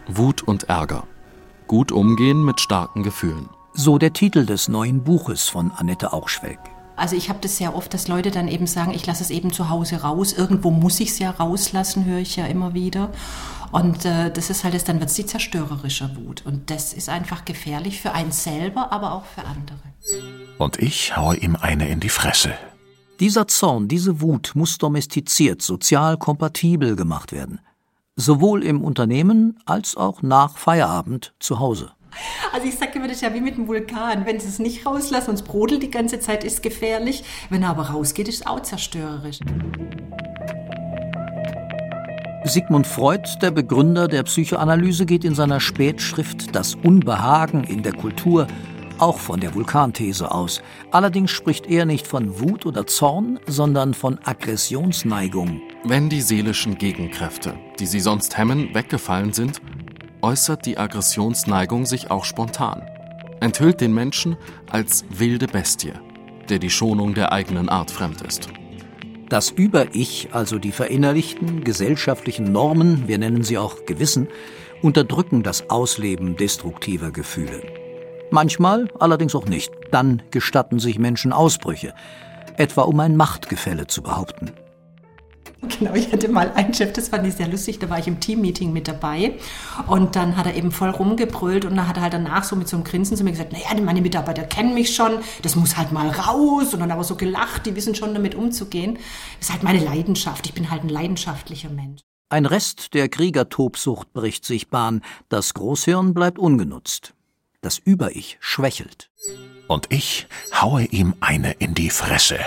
Wut 0.07 0.41
und 0.41 0.63
Ärger. 0.69 1.03
Gut 1.67 1.91
umgehen 1.91 2.43
mit 2.43 2.59
starken 2.61 3.03
Gefühlen. 3.03 3.49
So 3.73 3.97
der 3.97 4.13
Titel 4.13 4.45
des 4.45 4.67
neuen 4.67 5.03
Buches 5.03 5.47
von 5.47 5.71
Annette 5.71 6.13
Auchschwelg. 6.13 6.59
Also 6.95 7.15
ich 7.15 7.29
habe 7.29 7.39
das 7.41 7.57
sehr 7.57 7.75
oft, 7.75 7.93
dass 7.93 8.07
Leute 8.07 8.29
dann 8.29 8.47
eben 8.47 8.67
sagen, 8.67 8.91
ich 8.91 9.05
lasse 9.05 9.23
es 9.23 9.29
eben 9.29 9.53
zu 9.53 9.69
Hause 9.69 10.01
raus. 10.01 10.33
Irgendwo 10.33 10.69
muss 10.71 10.99
ich 10.99 11.09
es 11.09 11.19
ja 11.19 11.29
rauslassen, 11.29 12.05
höre 12.05 12.19
ich 12.19 12.35
ja 12.35 12.45
immer 12.45 12.73
wieder. 12.73 13.09
Und 13.71 14.05
äh, 14.05 14.31
das 14.31 14.49
ist 14.49 14.63
halt, 14.63 14.73
das, 14.73 14.83
dann 14.83 14.99
wird 14.99 15.09
es 15.09 15.15
die 15.15 15.25
zerstörerische 15.25 16.09
Wut. 16.15 16.45
Und 16.45 16.69
das 16.69 16.93
ist 16.93 17.09
einfach 17.09 17.45
gefährlich 17.45 18.01
für 18.01 18.13
einen 18.13 18.31
selber, 18.31 18.91
aber 18.91 19.13
auch 19.13 19.25
für 19.25 19.43
andere. 19.43 19.77
Und 20.57 20.79
ich 20.79 21.15
haue 21.15 21.35
ihm 21.37 21.55
eine 21.55 21.87
in 21.89 21.99
die 21.99 22.09
Fresse. 22.09 22.53
Dieser 23.19 23.47
Zorn, 23.47 23.87
diese 23.87 24.21
Wut 24.21 24.51
muss 24.55 24.77
domestiziert, 24.77 25.61
sozial 25.61 26.17
kompatibel 26.17 26.95
gemacht 26.95 27.31
werden. 27.31 27.59
Sowohl 28.15 28.63
im 28.63 28.81
Unternehmen 28.81 29.59
als 29.65 29.95
auch 29.97 30.21
nach 30.21 30.57
Feierabend 30.57 31.33
zu 31.39 31.59
Hause. 31.59 31.91
Also 32.53 32.67
ich 32.67 32.77
sage 32.77 32.93
immer, 32.95 33.07
das 33.07 33.17
ist 33.17 33.21
ja 33.21 33.33
wie 33.33 33.41
mit 33.41 33.57
dem 33.57 33.67
Vulkan. 33.67 34.25
Wenn 34.25 34.39
sie 34.39 34.47
es 34.47 34.59
nicht 34.59 34.85
rauslassen 34.85 35.31
und 35.31 35.35
es 35.35 35.43
brodelt 35.43 35.83
die 35.83 35.91
ganze 35.91 36.19
Zeit, 36.19 36.43
ist 36.43 36.63
gefährlich. 36.63 37.23
Wenn 37.49 37.63
er 37.63 37.69
aber 37.69 37.89
rausgeht, 37.89 38.27
ist 38.27 38.41
es 38.41 38.47
auch 38.47 38.61
zerstörerisch. 38.61 39.39
Sigmund 42.45 42.87
Freud, 42.87 43.27
der 43.41 43.51
Begründer 43.51 44.07
der 44.07 44.23
Psychoanalyse, 44.23 45.05
geht 45.05 45.25
in 45.25 45.35
seiner 45.35 45.59
Spätschrift 45.59 46.55
Das 46.55 46.75
Unbehagen 46.75 47.65
in 47.65 47.83
der 47.83 47.93
Kultur 47.93 48.47
auch 48.97 49.17
von 49.17 49.39
der 49.39 49.53
Vulkanthese 49.53 50.31
aus. 50.31 50.61
Allerdings 50.91 51.31
spricht 51.31 51.67
er 51.67 51.85
nicht 51.85 52.07
von 52.07 52.39
Wut 52.39 52.65
oder 52.65 52.87
Zorn, 52.87 53.39
sondern 53.45 53.93
von 53.93 54.19
Aggressionsneigung. 54.23 55.61
Wenn 55.83 56.09
die 56.09 56.21
seelischen 56.21 56.77
Gegenkräfte, 56.77 57.55
die 57.79 57.85
sie 57.85 57.99
sonst 57.99 58.37
hemmen, 58.37 58.73
weggefallen 58.73 59.33
sind, 59.33 59.61
äußert 60.21 60.65
die 60.65 60.77
Aggressionsneigung 60.77 61.85
sich 61.85 62.09
auch 62.11 62.25
spontan, 62.25 62.81
enthüllt 63.41 63.81
den 63.81 63.93
Menschen 63.93 64.37
als 64.69 65.05
wilde 65.09 65.47
Bestie, 65.47 65.93
der 66.49 66.59
die 66.59 66.69
Schonung 66.69 67.13
der 67.13 67.31
eigenen 67.31 67.69
Art 67.69 67.91
fremd 67.91 68.21
ist. 68.21 68.49
Das 69.29 69.51
Über-Ich, 69.51 70.29
also 70.31 70.57
die 70.57 70.71
verinnerlichten 70.71 71.63
gesellschaftlichen 71.63 72.51
Normen, 72.51 73.07
wir 73.07 73.19
nennen 73.19 73.43
sie 73.43 73.59
auch 73.59 73.85
Gewissen, 73.85 74.27
unterdrücken 74.81 75.43
das 75.43 75.69
Ausleben 75.69 76.35
destruktiver 76.35 77.11
Gefühle. 77.11 77.61
Manchmal 78.31 78.87
allerdings 78.97 79.35
auch 79.35 79.45
nicht. 79.45 79.71
Dann 79.91 80.23
gestatten 80.31 80.79
sich 80.79 80.97
Menschen 80.97 81.31
Ausbrüche, 81.31 81.93
etwa 82.57 82.81
um 82.81 82.99
ein 82.99 83.15
Machtgefälle 83.15 83.85
zu 83.85 84.01
behaupten. 84.01 84.51
Genau, 85.79 85.93
ich 85.93 86.11
hatte 86.11 86.29
mal 86.29 86.51
einen 86.53 86.73
Chef, 86.73 86.93
das 86.93 87.09
fand 87.09 87.27
ich 87.27 87.35
sehr 87.35 87.47
lustig, 87.47 87.79
da 87.79 87.89
war 87.89 87.99
ich 87.99 88.07
im 88.07 88.19
Teammeeting 88.19 88.71
mit 88.71 88.87
dabei 88.87 89.37
und 89.87 90.15
dann 90.15 90.37
hat 90.37 90.45
er 90.45 90.55
eben 90.55 90.71
voll 90.71 90.89
rumgebrüllt 90.89 91.65
und 91.65 91.75
dann 91.75 91.87
hat 91.87 91.97
er 91.97 92.03
halt 92.03 92.13
danach 92.13 92.43
so 92.43 92.55
mit 92.55 92.67
so 92.67 92.77
einem 92.77 92.83
Grinsen 92.85 93.17
zu 93.17 93.23
mir 93.23 93.31
gesagt, 93.31 93.51
naja, 93.51 93.65
meine 93.81 94.01
Mitarbeiter 94.01 94.43
kennen 94.43 94.73
mich 94.73 94.95
schon, 94.95 95.19
das 95.41 95.55
muss 95.55 95.77
halt 95.77 95.91
mal 95.91 96.09
raus 96.09 96.73
und 96.73 96.79
dann 96.79 96.91
aber 96.91 97.03
so 97.03 97.15
gelacht, 97.15 97.65
die 97.65 97.75
wissen 97.75 97.95
schon 97.95 98.13
damit 98.13 98.35
umzugehen. 98.35 98.97
Das 99.39 99.49
ist 99.49 99.53
halt 99.53 99.63
meine 99.63 99.83
Leidenschaft, 99.83 100.45
ich 100.45 100.53
bin 100.53 100.71
halt 100.71 100.83
ein 100.83 100.89
leidenschaftlicher 100.89 101.69
Mensch. 101.69 102.01
Ein 102.29 102.45
Rest 102.45 102.93
der 102.93 103.09
Kriegertobsucht 103.09 104.13
bricht 104.13 104.45
sich 104.45 104.69
Bahn, 104.69 105.01
das 105.29 105.53
Großhirn 105.55 106.13
bleibt 106.13 106.39
ungenutzt. 106.39 107.13
Das 107.61 107.77
Über-Ich 107.77 108.37
schwächelt. 108.39 109.09
Und 109.67 109.91
ich 109.91 110.27
haue 110.53 110.85
ihm 110.85 111.15
eine 111.19 111.51
in 111.53 111.73
die 111.73 111.89
Fresse. 111.89 112.39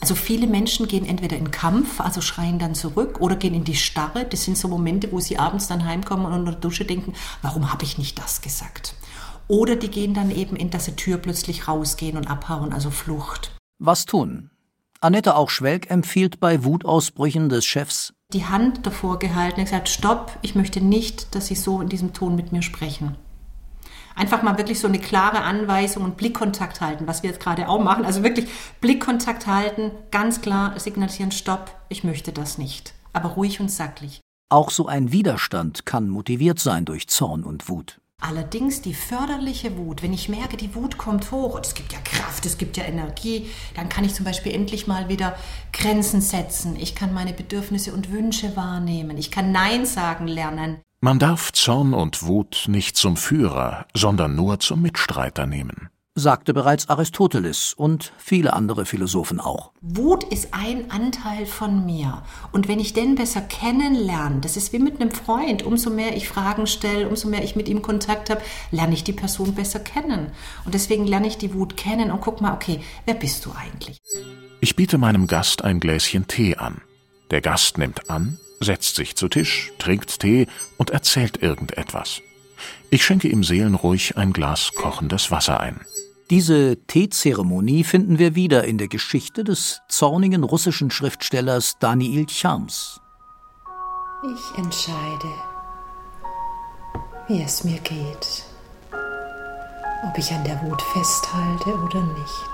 Also 0.00 0.14
viele 0.14 0.46
Menschen 0.46 0.88
gehen 0.88 1.04
entweder 1.04 1.36
in 1.36 1.50
Kampf, 1.50 2.00
also 2.00 2.20
schreien 2.20 2.58
dann 2.58 2.74
zurück, 2.74 3.20
oder 3.20 3.36
gehen 3.36 3.54
in 3.54 3.64
die 3.64 3.76
Starre. 3.76 4.24
Das 4.24 4.44
sind 4.44 4.56
so 4.56 4.68
Momente, 4.68 5.12
wo 5.12 5.20
sie 5.20 5.38
abends 5.38 5.68
dann 5.68 5.84
heimkommen 5.84 6.26
und 6.26 6.32
unter 6.32 6.52
der 6.52 6.60
Dusche 6.60 6.84
denken, 6.84 7.12
warum 7.42 7.72
habe 7.72 7.84
ich 7.84 7.98
nicht 7.98 8.18
das 8.18 8.40
gesagt? 8.40 8.94
Oder 9.46 9.76
die 9.76 9.88
gehen 9.90 10.14
dann 10.14 10.30
eben 10.30 10.56
in, 10.56 10.70
dass 10.70 10.86
sie 10.86 10.96
Tür 10.96 11.18
plötzlich 11.18 11.68
rausgehen 11.68 12.16
und 12.16 12.30
abhauen, 12.30 12.72
also 12.72 12.90
Flucht. 12.90 13.52
Was 13.78 14.06
tun? 14.06 14.50
Annette 15.00 15.36
auch 15.36 15.50
Schwelg 15.50 15.90
empfiehlt 15.90 16.40
bei 16.40 16.64
Wutausbrüchen 16.64 17.48
des 17.48 17.64
Chefs 17.66 18.12
die 18.32 18.46
Hand 18.46 18.86
davor 18.86 19.18
gehalten 19.18 19.60
und 19.60 19.66
gesagt, 19.66 19.88
stopp, 19.88 20.38
ich 20.42 20.54
möchte 20.54 20.80
nicht, 20.80 21.34
dass 21.34 21.48
Sie 21.48 21.56
so 21.56 21.80
in 21.80 21.88
diesem 21.88 22.12
Ton 22.12 22.36
mit 22.36 22.52
mir 22.52 22.62
sprechen 22.62 23.16
einfach 24.20 24.42
mal 24.42 24.58
wirklich 24.58 24.78
so 24.78 24.86
eine 24.86 24.98
klare 24.98 25.40
Anweisung 25.40 26.04
und 26.04 26.16
Blickkontakt 26.16 26.80
halten, 26.80 27.06
was 27.06 27.22
wir 27.22 27.30
jetzt 27.30 27.42
gerade 27.42 27.68
auch 27.68 27.80
machen. 27.80 28.04
Also 28.04 28.22
wirklich 28.22 28.48
Blickkontakt 28.80 29.46
halten, 29.46 29.92
ganz 30.10 30.42
klar 30.42 30.78
signalisieren, 30.78 31.32
stopp, 31.32 31.74
ich 31.88 32.04
möchte 32.04 32.32
das 32.32 32.58
nicht. 32.58 32.92
Aber 33.12 33.30
ruhig 33.30 33.60
und 33.60 33.70
sacklich. 33.70 34.20
Auch 34.50 34.70
so 34.70 34.86
ein 34.86 35.10
Widerstand 35.10 35.86
kann 35.86 36.08
motiviert 36.08 36.58
sein 36.58 36.84
durch 36.84 37.08
Zorn 37.08 37.44
und 37.44 37.68
Wut. 37.68 38.00
Allerdings 38.20 38.82
die 38.82 38.92
förderliche 38.92 39.78
Wut, 39.78 40.02
wenn 40.02 40.12
ich 40.12 40.28
merke, 40.28 40.58
die 40.58 40.74
Wut 40.74 40.98
kommt 40.98 41.30
hoch 41.30 41.54
und 41.54 41.64
es 41.64 41.74
gibt 41.74 41.94
ja 41.94 41.98
Kraft, 42.04 42.44
es 42.44 42.58
gibt 42.58 42.76
ja 42.76 42.84
Energie, 42.84 43.48
dann 43.74 43.88
kann 43.88 44.04
ich 44.04 44.12
zum 44.12 44.26
Beispiel 44.26 44.52
endlich 44.52 44.86
mal 44.86 45.08
wieder 45.08 45.34
Grenzen 45.72 46.20
setzen. 46.20 46.76
Ich 46.76 46.94
kann 46.94 47.14
meine 47.14 47.32
Bedürfnisse 47.32 47.94
und 47.94 48.12
Wünsche 48.12 48.54
wahrnehmen. 48.56 49.16
Ich 49.16 49.30
kann 49.30 49.52
Nein 49.52 49.86
sagen 49.86 50.28
lernen. 50.28 50.82
Man 51.02 51.18
darf 51.18 51.50
Zorn 51.52 51.94
und 51.94 52.26
Wut 52.26 52.66
nicht 52.68 52.94
zum 52.94 53.16
Führer, 53.16 53.86
sondern 53.94 54.34
nur 54.34 54.60
zum 54.60 54.82
Mitstreiter 54.82 55.46
nehmen. 55.46 55.88
sagte 56.14 56.52
bereits 56.52 56.90
Aristoteles 56.90 57.72
und 57.72 58.12
viele 58.18 58.52
andere 58.52 58.84
Philosophen 58.84 59.40
auch. 59.40 59.72
Wut 59.80 60.24
ist 60.24 60.52
ein 60.52 60.90
Anteil 60.90 61.46
von 61.46 61.86
mir. 61.86 62.22
Und 62.52 62.68
wenn 62.68 62.78
ich 62.78 62.92
den 62.92 63.14
besser 63.14 63.40
kennenlerne, 63.40 64.40
das 64.42 64.58
ist 64.58 64.74
wie 64.74 64.78
mit 64.78 65.00
einem 65.00 65.10
Freund, 65.10 65.62
umso 65.62 65.88
mehr 65.88 66.14
ich 66.14 66.28
Fragen 66.28 66.66
stelle, 66.66 67.08
umso 67.08 67.28
mehr 67.28 67.44
ich 67.44 67.56
mit 67.56 67.70
ihm 67.70 67.80
Kontakt 67.80 68.28
habe, 68.28 68.42
lerne 68.70 68.92
ich 68.92 69.02
die 69.02 69.14
Person 69.14 69.54
besser 69.54 69.80
kennen. 69.80 70.26
Und 70.66 70.74
deswegen 70.74 71.06
lerne 71.06 71.28
ich 71.28 71.38
die 71.38 71.54
Wut 71.54 71.78
kennen 71.78 72.10
und 72.10 72.20
guck 72.20 72.42
mal, 72.42 72.52
okay, 72.52 72.82
wer 73.06 73.14
bist 73.14 73.46
du 73.46 73.52
eigentlich? 73.52 73.96
Ich 74.60 74.76
biete 74.76 74.98
meinem 74.98 75.26
Gast 75.26 75.64
ein 75.64 75.80
Gläschen 75.80 76.26
Tee 76.26 76.56
an. 76.56 76.82
Der 77.30 77.40
Gast 77.40 77.78
nimmt 77.78 78.10
an, 78.10 78.38
setzt 78.60 78.96
sich 78.96 79.16
zu 79.16 79.28
Tisch, 79.28 79.72
trinkt 79.78 80.20
Tee 80.20 80.46
und 80.76 80.90
erzählt 80.90 81.42
irgendetwas. 81.42 82.20
Ich 82.90 83.04
schenke 83.04 83.28
ihm 83.28 83.42
seelenruhig 83.42 84.16
ein 84.16 84.32
Glas 84.32 84.72
kochendes 84.74 85.30
Wasser 85.30 85.60
ein. 85.60 85.80
Diese 86.28 86.76
Teezeremonie 86.86 87.82
finden 87.82 88.18
wir 88.18 88.34
wieder 88.34 88.64
in 88.64 88.78
der 88.78 88.88
Geschichte 88.88 89.42
des 89.42 89.80
zornigen 89.88 90.44
russischen 90.44 90.90
Schriftstellers 90.90 91.78
Daniil 91.80 92.26
Chams. 92.28 93.00
Ich 94.22 94.58
entscheide, 94.58 95.28
wie 97.26 97.42
es 97.42 97.64
mir 97.64 97.78
geht, 97.80 98.44
ob 100.06 100.18
ich 100.18 100.30
an 100.30 100.44
der 100.44 100.60
Wut 100.62 100.82
festhalte 100.82 101.70
oder 101.70 102.02
nicht. 102.02 102.50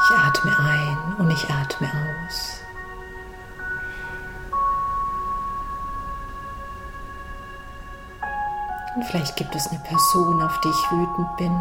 Ich 0.00 0.16
atme 0.16 0.58
ein 0.58 0.97
und 1.18 1.30
ich 1.30 1.44
atme 1.50 1.88
aus. 1.88 2.60
Und 8.96 9.04
vielleicht 9.04 9.36
gibt 9.36 9.54
es 9.54 9.68
eine 9.68 9.78
Person, 9.80 10.42
auf 10.42 10.60
die 10.60 10.68
ich 10.68 10.90
wütend 10.90 11.36
bin. 11.36 11.52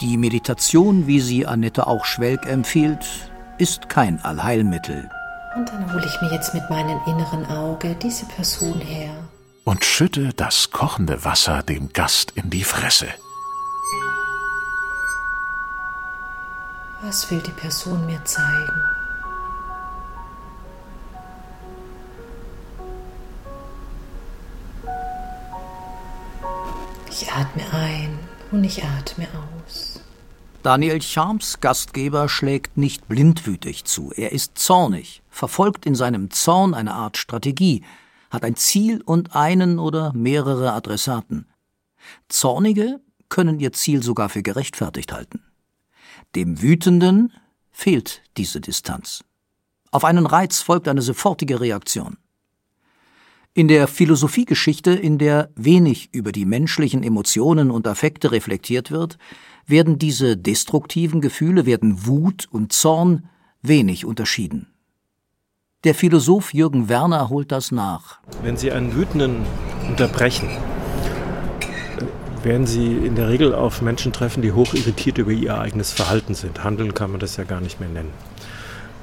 Die 0.00 0.18
Meditation, 0.18 1.06
wie 1.06 1.20
sie 1.20 1.46
Annette 1.46 1.86
auch 1.86 2.04
Schwelg 2.04 2.46
empfiehlt, 2.46 3.30
ist 3.58 3.88
kein 3.88 4.22
Allheilmittel. 4.22 5.08
Und 5.56 5.68
dann 5.68 5.92
hole 5.92 6.04
ich 6.04 6.20
mir 6.20 6.32
jetzt 6.32 6.52
mit 6.52 6.68
meinem 6.68 7.00
inneren 7.06 7.46
Auge 7.46 7.94
diese 7.94 8.26
Person 8.26 8.80
her. 8.80 9.14
Und 9.64 9.84
schütte 9.84 10.34
das 10.34 10.70
kochende 10.70 11.24
Wasser 11.24 11.62
dem 11.62 11.92
Gast 11.92 12.32
in 12.32 12.50
die 12.50 12.64
Fresse. 12.64 13.06
Was 17.06 17.30
will 17.30 17.40
die 17.40 17.50
Person 17.50 18.06
mir 18.06 18.24
zeigen? 18.24 18.82
Ich 27.10 27.30
atme 27.30 27.62
ein 27.74 28.18
und 28.52 28.64
ich 28.64 28.82
atme 28.82 29.28
aus. 29.66 30.00
Daniel 30.62 31.02
Charms 31.02 31.60
Gastgeber 31.60 32.30
schlägt 32.30 32.78
nicht 32.78 33.06
blindwütig 33.06 33.84
zu. 33.84 34.10
Er 34.16 34.32
ist 34.32 34.56
zornig, 34.56 35.22
verfolgt 35.28 35.84
in 35.84 35.94
seinem 35.94 36.30
Zorn 36.30 36.72
eine 36.72 36.94
Art 36.94 37.18
Strategie, 37.18 37.84
hat 38.30 38.44
ein 38.44 38.56
Ziel 38.56 39.02
und 39.02 39.36
einen 39.36 39.78
oder 39.78 40.14
mehrere 40.14 40.72
Adressaten. 40.72 41.48
Zornige 42.30 43.00
können 43.28 43.60
ihr 43.60 43.74
Ziel 43.74 44.02
sogar 44.02 44.30
für 44.30 44.42
gerechtfertigt 44.42 45.12
halten. 45.12 45.42
Dem 46.34 46.60
Wütenden 46.62 47.32
fehlt 47.70 48.22
diese 48.36 48.60
Distanz. 48.60 49.24
Auf 49.90 50.04
einen 50.04 50.26
Reiz 50.26 50.60
folgt 50.60 50.88
eine 50.88 51.02
sofortige 51.02 51.60
Reaktion. 51.60 52.16
In 53.56 53.68
der 53.68 53.86
Philosophiegeschichte, 53.86 54.90
in 54.90 55.18
der 55.18 55.50
wenig 55.54 56.08
über 56.12 56.32
die 56.32 56.44
menschlichen 56.44 57.04
Emotionen 57.04 57.70
und 57.70 57.86
Affekte 57.86 58.32
reflektiert 58.32 58.90
wird, 58.90 59.16
werden 59.66 59.98
diese 59.98 60.36
destruktiven 60.36 61.20
Gefühle, 61.20 61.64
werden 61.64 62.06
Wut 62.06 62.48
und 62.50 62.72
Zorn 62.72 63.28
wenig 63.62 64.04
unterschieden. 64.04 64.74
Der 65.84 65.94
Philosoph 65.94 66.52
Jürgen 66.52 66.88
Werner 66.88 67.28
holt 67.28 67.52
das 67.52 67.70
nach. 67.70 68.18
Wenn 68.42 68.56
Sie 68.56 68.72
einen 68.72 68.94
Wütenden 68.94 69.44
unterbrechen, 69.86 70.48
werden 72.44 72.66
Sie 72.66 72.86
in 72.86 73.14
der 73.14 73.28
Regel 73.28 73.54
auf 73.54 73.82
Menschen 73.82 74.12
treffen, 74.12 74.42
die 74.42 74.52
hoch 74.52 74.74
irritiert 74.74 75.18
über 75.18 75.30
ihr 75.30 75.58
eigenes 75.58 75.92
Verhalten 75.92 76.34
sind. 76.34 76.62
Handeln 76.62 76.94
kann 76.94 77.10
man 77.10 77.20
das 77.20 77.36
ja 77.36 77.44
gar 77.44 77.60
nicht 77.60 77.80
mehr 77.80 77.88
nennen. 77.88 78.10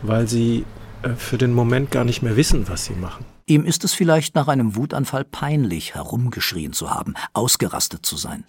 Weil 0.02 0.28
sie 0.28 0.66
äh, 1.04 1.10
für 1.16 1.38
den 1.38 1.54
Moment 1.54 1.92
gar 1.92 2.04
nicht 2.04 2.22
mehr 2.22 2.36
wissen, 2.36 2.68
was 2.70 2.86
sie 2.86 2.94
machen. 2.94 3.26
Ihm 3.46 3.66
ist 3.66 3.84
es 3.84 3.94
vielleicht 3.94 4.36
nach 4.36 4.48
einem 4.48 4.76
Wutanfall 4.76 5.26
peinlich, 5.26 5.96
herumgeschrien 5.96 6.74
zu 6.74 6.92
haben, 6.92 7.16
ausgerastet 7.34 8.06
zu 8.06 8.18
sein. 8.18 8.44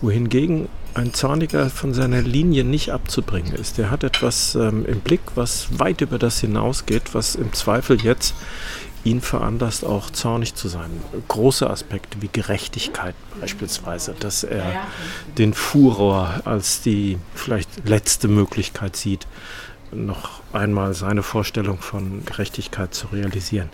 Wohingegen 0.00 0.68
ein 0.94 1.14
Zorniger 1.14 1.70
von 1.70 1.94
seiner 1.94 2.20
Linie 2.20 2.64
nicht 2.64 2.90
abzubringen 2.90 3.54
ist. 3.54 3.78
Der 3.78 3.90
hat 3.90 4.04
etwas 4.04 4.54
ähm, 4.54 4.84
im 4.86 5.00
Blick, 5.00 5.20
was 5.34 5.78
weit 5.78 6.00
über 6.00 6.18
das 6.18 6.40
hinausgeht, 6.40 7.14
was 7.14 7.34
im 7.34 7.52
Zweifel 7.52 8.00
jetzt 8.02 8.34
ihn 9.04 9.20
veranlasst, 9.20 9.84
auch 9.84 10.10
zornig 10.10 10.54
zu 10.54 10.68
sein. 10.68 10.90
Große 11.28 11.68
Aspekte 11.68 12.22
wie 12.22 12.30
Gerechtigkeit 12.32 13.14
beispielsweise, 13.40 14.14
dass 14.18 14.44
er 14.44 14.86
den 15.38 15.54
Furor 15.54 16.40
als 16.44 16.82
die 16.82 17.18
vielleicht 17.34 17.88
letzte 17.88 18.28
Möglichkeit 18.28 18.96
sieht, 18.96 19.26
noch 19.92 20.40
einmal 20.52 20.94
seine 20.94 21.22
Vorstellung 21.22 21.78
von 21.78 22.24
Gerechtigkeit 22.24 22.94
zu 22.94 23.08
realisieren 23.08 23.70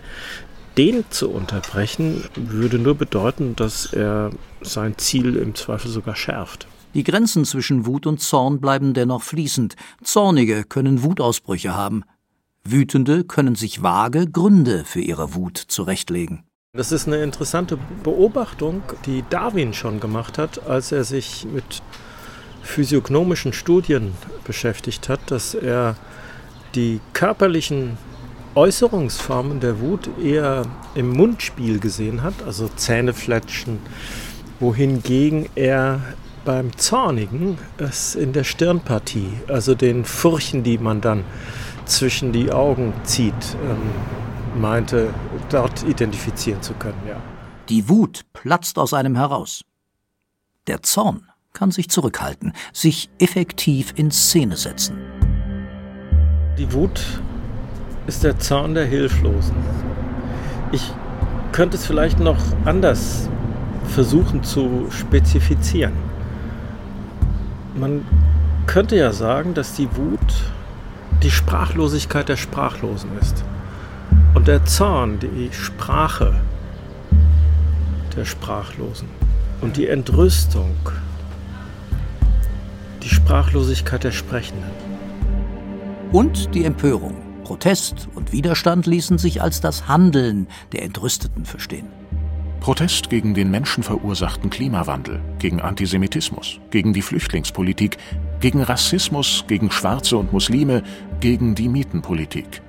den 0.77 1.03
zu 1.09 1.29
unterbrechen, 1.29 2.23
würde 2.35 2.79
nur 2.79 2.95
bedeuten, 2.95 3.55
dass 3.55 3.91
er 3.91 4.31
sein 4.61 4.97
Ziel 4.97 5.35
im 5.35 5.55
Zweifel 5.55 5.89
sogar 5.91 6.15
schärft. 6.15 6.67
Die 6.93 7.03
Grenzen 7.03 7.45
zwischen 7.45 7.85
Wut 7.85 8.05
und 8.05 8.19
Zorn 8.19 8.59
bleiben 8.59 8.93
dennoch 8.93 9.23
fließend. 9.23 9.75
Zornige 10.03 10.63
können 10.63 11.03
Wutausbrüche 11.03 11.73
haben. 11.73 12.03
Wütende 12.63 13.23
können 13.23 13.55
sich 13.55 13.81
vage 13.81 14.27
Gründe 14.27 14.83
für 14.85 15.01
ihre 15.01 15.33
Wut 15.33 15.57
zurechtlegen. 15.57 16.43
Das 16.73 16.91
ist 16.91 17.07
eine 17.07 17.21
interessante 17.21 17.77
Beobachtung, 18.03 18.83
die 19.05 19.23
Darwin 19.29 19.73
schon 19.73 19.99
gemacht 19.99 20.37
hat, 20.37 20.65
als 20.67 20.91
er 20.91 21.03
sich 21.03 21.45
mit 21.51 21.81
physiognomischen 22.61 23.51
Studien 23.51 24.13
beschäftigt 24.45 25.09
hat, 25.09 25.19
dass 25.31 25.53
er 25.53 25.95
die 26.75 27.01
körperlichen 27.13 27.97
Äußerungsformen 28.55 29.59
der 29.59 29.79
Wut 29.81 30.09
eher 30.23 30.65
im 30.95 31.09
Mundspiel 31.09 31.79
gesehen 31.79 32.23
hat, 32.23 32.35
also 32.45 32.69
Zähnefletschen, 32.69 33.79
wohingegen 34.59 35.49
er 35.55 36.01
beim 36.45 36.75
Zornigen 36.77 37.57
es 37.77 38.15
in 38.15 38.33
der 38.33 38.43
Stirnpartie, 38.43 39.33
also 39.47 39.75
den 39.75 40.05
Furchen, 40.05 40.63
die 40.63 40.77
man 40.77 41.01
dann 41.01 41.23
zwischen 41.91 42.31
die 42.31 42.51
Augen 42.51 42.93
zieht, 43.03 43.33
ähm, 43.63 44.61
meinte, 44.61 45.13
dort 45.49 45.83
identifizieren 45.83 46.61
zu 46.61 46.73
können, 46.73 47.01
ja. 47.07 47.17
Die 47.69 47.87
Wut 47.89 48.21
platzt 48.33 48.79
aus 48.79 48.93
einem 48.93 49.15
heraus. 49.15 49.63
Der 50.67 50.81
Zorn 50.81 51.27
kann 51.53 51.71
sich 51.71 51.89
zurückhalten, 51.89 52.53
sich 52.73 53.09
effektiv 53.19 53.93
in 53.95 54.11
Szene 54.11 54.57
setzen. 54.57 54.97
Die 56.57 56.71
Wut 56.73 57.21
ist 58.07 58.23
der 58.23 58.39
Zorn 58.39 58.73
der 58.73 58.85
Hilflosen. 58.85 59.55
Ich 60.71 60.93
könnte 61.51 61.77
es 61.77 61.85
vielleicht 61.85 62.19
noch 62.19 62.37
anders 62.65 63.29
versuchen 63.87 64.43
zu 64.43 64.87
spezifizieren. 64.89 65.93
Man 67.75 68.05
könnte 68.67 68.95
ja 68.95 69.11
sagen, 69.11 69.53
dass 69.53 69.73
die 69.73 69.89
Wut 69.95 70.51
die 71.23 71.31
Sprachlosigkeit 71.31 72.29
der 72.29 72.37
Sprachlosen 72.37 73.09
ist. 73.19 73.43
Und 74.33 74.47
der 74.47 74.65
Zorn 74.65 75.19
die 75.19 75.49
Sprache 75.51 76.41
der 78.15 78.25
Sprachlosen. 78.25 79.07
Und 79.61 79.77
die 79.77 79.87
Entrüstung 79.87 80.75
die 83.03 83.09
Sprachlosigkeit 83.09 84.03
der 84.03 84.11
Sprechenden. 84.11 84.69
Und 86.11 86.53
die 86.53 86.65
Empörung 86.65 87.15
Protest 87.43 88.07
und 88.15 88.31
Widerstand 88.31 88.85
ließen 88.85 89.17
sich 89.17 89.41
als 89.41 89.59
das 89.59 89.87
Handeln 89.87 90.47
der 90.71 90.83
Entrüsteten 90.83 91.43
verstehen. 91.43 91.87
Protest 92.61 93.09
gegen 93.09 93.33
den 93.33 93.51
menschenverursachten 93.51 94.49
Klimawandel, 94.49 95.19
gegen 95.39 95.59
Antisemitismus, 95.59 96.59
gegen 96.69 96.93
die 96.93 97.01
Flüchtlingspolitik, 97.01 97.97
gegen 98.41 98.61
Rassismus, 98.61 99.45
gegen 99.47 99.71
Schwarze 99.71 100.17
und 100.17 100.33
Muslime, 100.33 100.83
gegen 101.19 101.55
die 101.55 101.69
Mietenpolitik. 101.69 102.61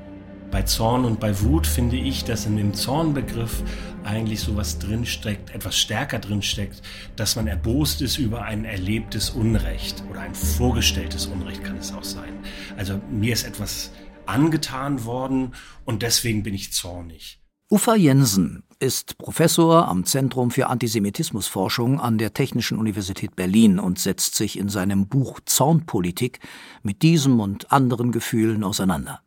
Bei 0.51 0.63
Zorn 0.63 1.07
und 1.07 1.19
bei 1.19 1.41
Wut 1.41 1.67
finde 1.67 1.97
ich, 1.97 2.25
dass 2.25 2.45
in 2.45 2.59
dem 2.59 2.75
Zornbegriff 2.75 3.63
eigentlich 4.05 4.41
sowas 4.41 4.79
drinsteckt, 4.79 5.55
etwas 5.55 5.79
stärker 5.79 6.19
drinsteckt, 6.19 6.83
dass 7.17 7.37
man 7.37 7.47
erbost 7.47 8.03
ist 8.03 8.19
über 8.19 8.43
ein 8.43 8.67
erlebtes 8.67 9.31
Unrecht 9.31 10.05
oder 10.11 10.21
ein 10.21 10.35
vorgestelltes 10.35 11.25
Unrecht 11.27 11.65
kann 11.65 11.79
es 11.79 11.93
auch 11.95 12.05
sein. 12.05 12.35
Also 12.77 13.01
mir 13.11 13.33
ist 13.33 13.45
etwas 13.45 13.93
angetan 14.27 15.07
worden 15.07 15.55
und 15.87 16.03
deswegen 16.03 16.43
bin 16.43 16.53
ich 16.53 16.73
zornig. 16.75 17.41
Uffa 17.71 17.95
Jensen 17.95 18.65
ist 18.83 19.17
Professor 19.17 19.87
am 19.87 20.05
Zentrum 20.05 20.51
für 20.51 20.67
Antisemitismusforschung 20.67 22.01
an 22.01 22.19
der 22.19 22.35
Technischen 22.35 22.79
Universität 22.79 23.37
Berlin 23.37 23.79
und 23.79 24.01
setzt 24.01 24.35
sich 24.35 24.59
in 24.59 24.69
seinem 24.69 25.07
Buch 25.07 25.39
Zornpolitik 25.47 26.41
mit 26.83 27.03
diesem 27.03 27.39
und 27.39 27.71
anderen 27.71 28.11
Gefühlen 28.11 28.65
auseinander. 28.65 29.23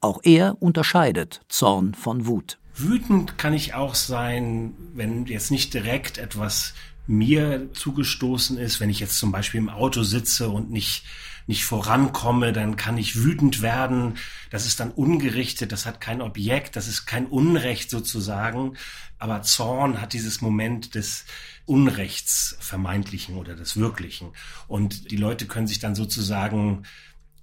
Auch 0.00 0.20
er 0.24 0.56
unterscheidet 0.60 1.42
Zorn 1.48 1.94
von 1.94 2.26
Wut. 2.26 2.58
Wütend 2.74 3.36
kann 3.36 3.52
ich 3.52 3.74
auch 3.74 3.94
sein, 3.94 4.74
wenn 4.94 5.26
jetzt 5.26 5.50
nicht 5.50 5.74
direkt 5.74 6.16
etwas 6.16 6.72
mir 7.06 7.68
zugestoßen 7.72 8.58
ist, 8.58 8.80
wenn 8.80 8.90
ich 8.90 9.00
jetzt 9.00 9.18
zum 9.18 9.32
Beispiel 9.32 9.58
im 9.58 9.68
Auto 9.68 10.02
sitze 10.02 10.48
und 10.48 10.70
nicht 10.70 11.04
nicht 11.46 11.64
vorankomme, 11.64 12.52
dann 12.52 12.76
kann 12.76 12.98
ich 12.98 13.16
wütend 13.16 13.62
werden. 13.62 14.14
Das 14.50 14.66
ist 14.66 14.80
dann 14.80 14.90
ungerichtet, 14.90 15.72
das 15.72 15.86
hat 15.86 16.00
kein 16.00 16.22
Objekt, 16.22 16.76
das 16.76 16.88
ist 16.88 17.06
kein 17.06 17.26
Unrecht 17.26 17.90
sozusagen. 17.90 18.76
Aber 19.18 19.42
Zorn 19.42 20.00
hat 20.00 20.12
dieses 20.12 20.40
Moment 20.40 20.94
des 20.94 21.24
Unrechts 21.64 22.56
vermeintlichen 22.60 23.36
oder 23.36 23.54
des 23.54 23.76
Wirklichen. 23.76 24.32
Und 24.68 25.10
die 25.10 25.16
Leute 25.16 25.46
können 25.46 25.66
sich 25.66 25.78
dann 25.78 25.94
sozusagen 25.94 26.84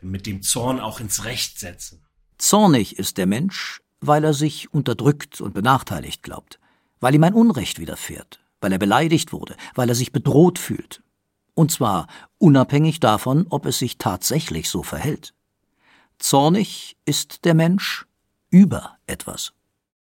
mit 0.01 0.25
dem 0.25 0.41
Zorn 0.41 0.79
auch 0.79 0.99
ins 0.99 1.25
Recht 1.25 1.59
setzen. 1.59 2.01
Zornig 2.37 2.97
ist 2.97 3.17
der 3.17 3.27
Mensch, 3.27 3.81
weil 3.99 4.23
er 4.23 4.33
sich 4.33 4.73
unterdrückt 4.73 5.41
und 5.41 5.53
benachteiligt 5.53 6.23
glaubt, 6.23 6.59
weil 7.01 7.15
ihm 7.15 7.23
ein 7.23 7.33
Unrecht 7.33 7.79
widerfährt, 7.79 8.39
weil 8.61 8.71
er 8.71 8.79
beleidigt 8.79 9.33
wurde, 9.33 9.55
weil 9.75 9.89
er 9.89 9.95
sich 9.95 10.11
bedroht 10.11 10.59
fühlt. 10.59 11.01
Und 11.53 11.71
zwar 11.71 12.07
unabhängig 12.37 12.99
davon, 12.99 13.45
ob 13.49 13.65
es 13.65 13.79
sich 13.79 13.97
tatsächlich 13.97 14.69
so 14.69 14.83
verhält. 14.83 15.33
Zornig 16.17 16.97
ist 17.05 17.45
der 17.45 17.53
Mensch 17.53 18.05
über 18.49 18.97
etwas. 19.07 19.53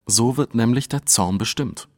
So 0.07 0.37
wird 0.37 0.55
nämlich 0.55 0.89
der 0.89 1.07
Zorn 1.07 1.39
bestimmt. 1.39 1.89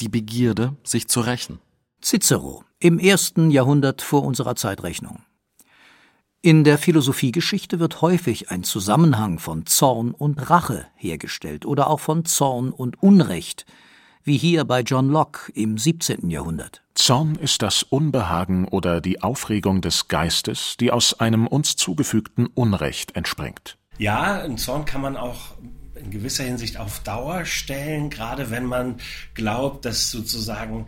Die 0.00 0.08
Begierde, 0.08 0.76
sich 0.82 1.08
zu 1.08 1.20
rächen. 1.20 1.60
Cicero 2.02 2.64
im 2.78 2.98
ersten 2.98 3.50
Jahrhundert 3.50 4.00
vor 4.00 4.24
unserer 4.24 4.56
Zeitrechnung. 4.56 5.22
In 6.40 6.64
der 6.64 6.78
Philosophiegeschichte 6.78 7.78
wird 7.78 8.00
häufig 8.00 8.50
ein 8.50 8.64
Zusammenhang 8.64 9.38
von 9.38 9.66
Zorn 9.66 10.12
und 10.12 10.48
Rache 10.48 10.86
hergestellt 10.96 11.66
oder 11.66 11.90
auch 11.90 12.00
von 12.00 12.24
Zorn 12.24 12.72
und 12.72 13.02
Unrecht, 13.02 13.66
wie 14.24 14.36
hier 14.36 14.64
bei 14.64 14.80
John 14.80 15.08
Locke 15.08 15.52
im 15.52 15.78
17. 15.78 16.30
Jahrhundert. 16.30 16.82
Zorn 16.94 17.36
ist 17.36 17.62
das 17.62 17.82
Unbehagen 17.82 18.68
oder 18.68 19.00
die 19.00 19.22
Aufregung 19.22 19.80
des 19.80 20.08
Geistes, 20.08 20.76
die 20.78 20.90
aus 20.90 21.18
einem 21.20 21.46
uns 21.46 21.76
zugefügten 21.76 22.46
Unrecht 22.46 23.16
entspringt. 23.16 23.78
Ja, 23.98 24.40
einen 24.42 24.58
Zorn 24.58 24.84
kann 24.84 25.00
man 25.00 25.16
auch 25.16 25.56
in 25.94 26.10
gewisser 26.10 26.44
Hinsicht 26.44 26.76
auf 26.78 27.00
Dauer 27.00 27.44
stellen, 27.44 28.10
gerade 28.10 28.50
wenn 28.50 28.64
man 28.64 28.96
glaubt, 29.34 29.84
dass 29.84 30.10
sozusagen 30.10 30.86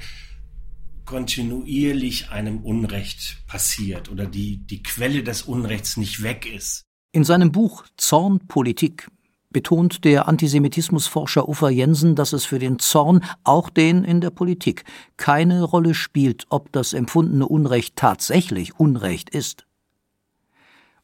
kontinuierlich 1.04 2.30
einem 2.30 2.60
Unrecht 2.64 3.44
passiert 3.46 4.10
oder 4.10 4.26
die, 4.26 4.58
die 4.58 4.82
Quelle 4.82 5.22
des 5.22 5.42
Unrechts 5.42 5.96
nicht 5.96 6.22
weg 6.22 6.46
ist. 6.46 6.84
In 7.12 7.24
seinem 7.24 7.52
Buch 7.52 7.84
Zornpolitik 7.96 9.08
betont 9.52 10.04
der 10.04 10.28
Antisemitismusforscher 10.28 11.48
Uffer 11.48 11.70
Jensen, 11.70 12.14
dass 12.14 12.32
es 12.32 12.44
für 12.44 12.58
den 12.58 12.78
Zorn, 12.78 13.24
auch 13.44 13.70
den 13.70 14.04
in 14.04 14.20
der 14.20 14.30
Politik, 14.30 14.84
keine 15.16 15.62
Rolle 15.62 15.94
spielt, 15.94 16.46
ob 16.48 16.72
das 16.72 16.92
empfundene 16.92 17.46
Unrecht 17.46 17.96
tatsächlich 17.96 18.78
Unrecht 18.78 19.30
ist. 19.30 19.66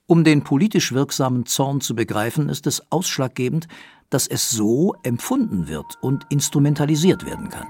Um 0.07 0.25
den 0.25 0.43
politisch 0.43 0.93
wirksamen 0.93 1.45
Zorn 1.45 1.83
zu 1.83 1.95
begreifen, 1.95 2.49
ist 2.49 2.67
es 2.67 2.83
ausschlaggebend, 2.91 3.69
dass 4.09 4.27
es 4.27 4.49
so 4.49 4.95
empfunden 5.03 5.69
wird 5.69 5.99
und 6.01 6.25
instrumentalisiert 6.31 7.27
werden 7.27 7.51
kann. 7.51 7.69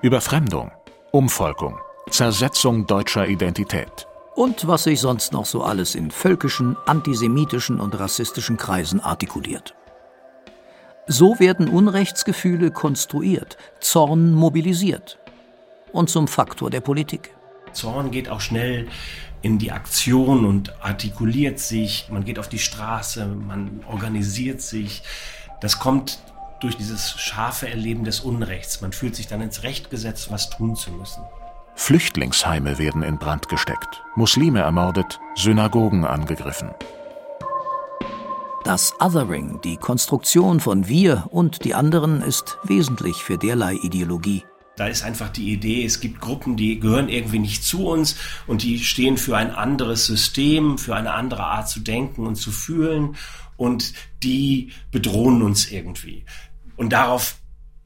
Überfremdung, 0.00 0.70
Umvolkung, 1.10 1.78
Zersetzung 2.08 2.86
deutscher 2.86 3.26
Identität. 3.26 4.06
Und 4.34 4.66
was 4.66 4.84
sich 4.84 5.00
sonst 5.00 5.32
noch 5.32 5.44
so 5.44 5.62
alles 5.62 5.94
in 5.94 6.10
völkischen, 6.10 6.76
antisemitischen 6.86 7.80
und 7.80 7.98
rassistischen 7.98 8.56
Kreisen 8.56 9.00
artikuliert. 9.00 9.74
So 11.06 11.40
werden 11.40 11.68
Unrechtsgefühle 11.68 12.70
konstruiert, 12.70 13.56
Zorn 13.80 14.32
mobilisiert 14.32 15.18
und 15.92 16.08
zum 16.08 16.28
Faktor 16.28 16.70
der 16.70 16.80
Politik. 16.80 17.34
Zorn 17.72 18.10
geht 18.10 18.28
auch 18.28 18.40
schnell 18.40 18.86
in 19.42 19.58
die 19.58 19.72
Aktion 19.72 20.44
und 20.44 20.80
artikuliert 20.82 21.58
sich, 21.58 22.08
man 22.10 22.24
geht 22.24 22.38
auf 22.38 22.48
die 22.48 22.60
Straße, 22.60 23.26
man 23.26 23.80
organisiert 23.90 24.60
sich. 24.60 25.02
Das 25.60 25.80
kommt 25.80 26.20
durch 26.60 26.76
dieses 26.76 27.18
scharfe 27.18 27.68
Erleben 27.68 28.04
des 28.04 28.20
Unrechts. 28.20 28.80
Man 28.80 28.92
fühlt 28.92 29.16
sich 29.16 29.26
dann 29.26 29.40
ins 29.40 29.64
Recht 29.64 29.90
gesetzt, 29.90 30.30
was 30.30 30.50
tun 30.50 30.76
zu 30.76 30.92
müssen. 30.92 31.24
Flüchtlingsheime 31.74 32.78
werden 32.78 33.02
in 33.02 33.18
Brand 33.18 33.48
gesteckt, 33.48 34.04
Muslime 34.14 34.60
ermordet, 34.60 35.18
Synagogen 35.34 36.04
angegriffen. 36.04 36.70
Das 38.64 38.94
Othering, 39.00 39.60
die 39.64 39.76
Konstruktion 39.76 40.60
von 40.60 40.86
wir 40.86 41.26
und 41.30 41.64
die 41.64 41.74
anderen, 41.74 42.22
ist 42.22 42.58
wesentlich 42.62 43.16
für 43.16 43.36
derlei 43.36 43.74
Ideologie. 43.74 44.44
Da 44.76 44.86
ist 44.86 45.02
einfach 45.02 45.30
die 45.30 45.52
Idee, 45.52 45.84
es 45.84 45.98
gibt 45.98 46.20
Gruppen, 46.20 46.56
die 46.56 46.78
gehören 46.78 47.08
irgendwie 47.08 47.40
nicht 47.40 47.64
zu 47.64 47.88
uns 47.88 48.16
und 48.46 48.62
die 48.62 48.78
stehen 48.78 49.16
für 49.18 49.36
ein 49.36 49.50
anderes 49.50 50.06
System, 50.06 50.78
für 50.78 50.94
eine 50.94 51.12
andere 51.12 51.42
Art 51.42 51.68
zu 51.68 51.80
denken 51.80 52.24
und 52.24 52.36
zu 52.36 52.52
fühlen 52.52 53.16
und 53.56 53.94
die 54.22 54.70
bedrohen 54.92 55.42
uns 55.42 55.68
irgendwie. 55.68 56.24
Und 56.76 56.92
darauf 56.92 57.38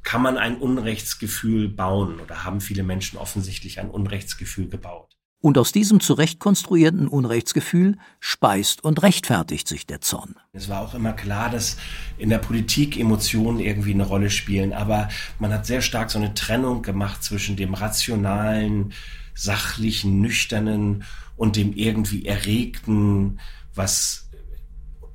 kann 0.02 0.20
man 0.20 0.36
ein 0.36 0.58
Unrechtsgefühl 0.58 1.70
bauen 1.70 2.20
oder 2.20 2.44
haben 2.44 2.60
viele 2.60 2.82
Menschen 2.82 3.18
offensichtlich 3.18 3.80
ein 3.80 3.90
Unrechtsgefühl 3.90 4.68
gebaut. 4.68 5.15
Und 5.40 5.58
aus 5.58 5.70
diesem 5.70 6.00
zurechtkonstruierten 6.00 7.08
Unrechtsgefühl 7.08 7.98
speist 8.20 8.82
und 8.82 9.02
rechtfertigt 9.02 9.68
sich 9.68 9.86
der 9.86 10.00
Zorn. 10.00 10.34
Es 10.52 10.68
war 10.68 10.80
auch 10.80 10.94
immer 10.94 11.12
klar, 11.12 11.50
dass 11.50 11.76
in 12.18 12.30
der 12.30 12.38
Politik 12.38 12.98
Emotionen 12.98 13.60
irgendwie 13.60 13.94
eine 13.94 14.06
Rolle 14.06 14.30
spielen, 14.30 14.72
aber 14.72 15.08
man 15.38 15.52
hat 15.52 15.66
sehr 15.66 15.82
stark 15.82 16.10
so 16.10 16.18
eine 16.18 16.34
Trennung 16.34 16.82
gemacht 16.82 17.22
zwischen 17.22 17.56
dem 17.56 17.74
rationalen, 17.74 18.92
sachlichen, 19.34 20.20
nüchternen 20.20 21.04
und 21.36 21.56
dem 21.56 21.74
irgendwie 21.74 22.24
erregten, 22.26 23.38
was 23.74 24.30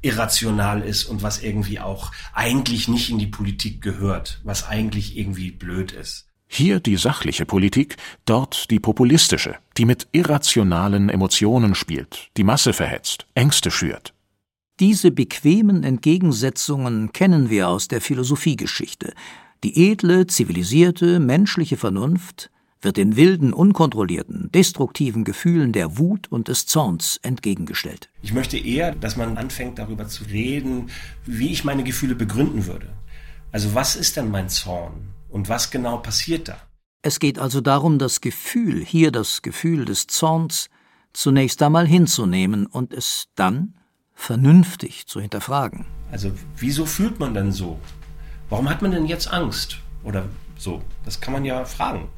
irrational 0.02 0.82
ist 0.82 1.06
und 1.06 1.22
was 1.24 1.42
irgendwie 1.42 1.80
auch 1.80 2.12
eigentlich 2.34 2.88
nicht 2.88 3.10
in 3.10 3.20
die 3.20 3.28
Politik 3.28 3.82
gehört, 3.82 4.40
was 4.44 4.68
eigentlich 4.68 5.18
irgendwie 5.18 5.52
blöd 5.52 5.92
ist. 5.92 6.31
Hier 6.54 6.82
die 6.82 6.98
sachliche 6.98 7.46
Politik, 7.46 7.96
dort 8.26 8.70
die 8.72 8.82
populistische, 8.82 9.56
die 9.78 9.86
mit 9.86 10.10
irrationalen 10.12 11.08
Emotionen 11.08 11.76
spielt, 11.76 12.30
die 12.36 12.44
Masse 12.44 12.74
verhetzt, 12.74 13.26
Ängste 13.36 13.72
schürt. 13.72 14.14
Diese 14.82 15.12
bequemen 15.12 15.86
Entgegensetzungen 15.86 17.14
kennen 17.14 17.50
wir 17.50 17.70
aus 17.70 17.88
der 17.88 18.02
Philosophiegeschichte. 18.02 19.14
Die 19.64 19.92
edle, 19.92 20.28
zivilisierte, 20.28 21.22
menschliche 21.22 21.78
Vernunft 21.78 22.52
wird 22.82 22.98
den 22.98 23.16
wilden, 23.16 23.54
unkontrollierten, 23.54 24.52
destruktiven 24.52 25.24
Gefühlen 25.24 25.72
der 25.72 25.98
Wut 25.98 26.30
und 26.30 26.50
des 26.50 26.66
Zorns 26.66 27.18
entgegengestellt. 27.24 28.10
Ich 28.24 28.34
möchte 28.34 28.58
eher, 28.58 28.94
dass 28.94 29.16
man 29.16 29.38
anfängt 29.38 29.80
darüber 29.80 30.10
zu 30.10 30.26
reden, 30.26 30.90
wie 31.26 31.54
ich 31.54 31.64
meine 31.64 31.86
Gefühle 31.86 32.16
begründen 32.16 32.66
würde. 32.66 32.90
Also 33.54 33.74
was 33.74 33.96
ist 33.96 34.18
denn 34.18 34.30
mein 34.30 34.50
Zorn? 34.50 35.14
Und 35.32 35.48
was 35.50 35.72
genau 35.72 35.98
passiert 35.98 36.50
da? 36.50 36.58
Es 37.02 37.20
geht 37.20 37.40
also 37.40 37.62
darum, 37.62 37.98
das 37.98 38.22
Gefühl, 38.22 38.86
hier 38.86 39.12
das 39.12 39.42
Gefühl 39.42 39.86
des 39.86 40.06
Zorns, 40.08 40.70
zunächst 41.14 41.64
einmal 41.64 41.88
hinzunehmen 41.88 42.68
und 42.68 42.94
es 42.94 43.28
dann 43.36 43.74
vernünftig 44.14 45.08
zu 45.08 45.20
hinterfragen. 45.20 45.88
Also 46.12 46.32
wieso 46.58 46.86
fühlt 46.86 47.20
man 47.20 47.34
denn 47.34 47.52
so? 47.52 47.80
Warum 48.50 48.70
hat 48.70 48.82
man 48.82 48.92
denn 48.92 49.08
jetzt 49.08 49.32
Angst? 49.32 49.78
Oder 50.04 50.26
so? 50.58 50.84
Das 51.06 51.22
kann 51.22 51.34
man 51.34 51.44
ja 51.44 51.66
fragen. 51.66 52.10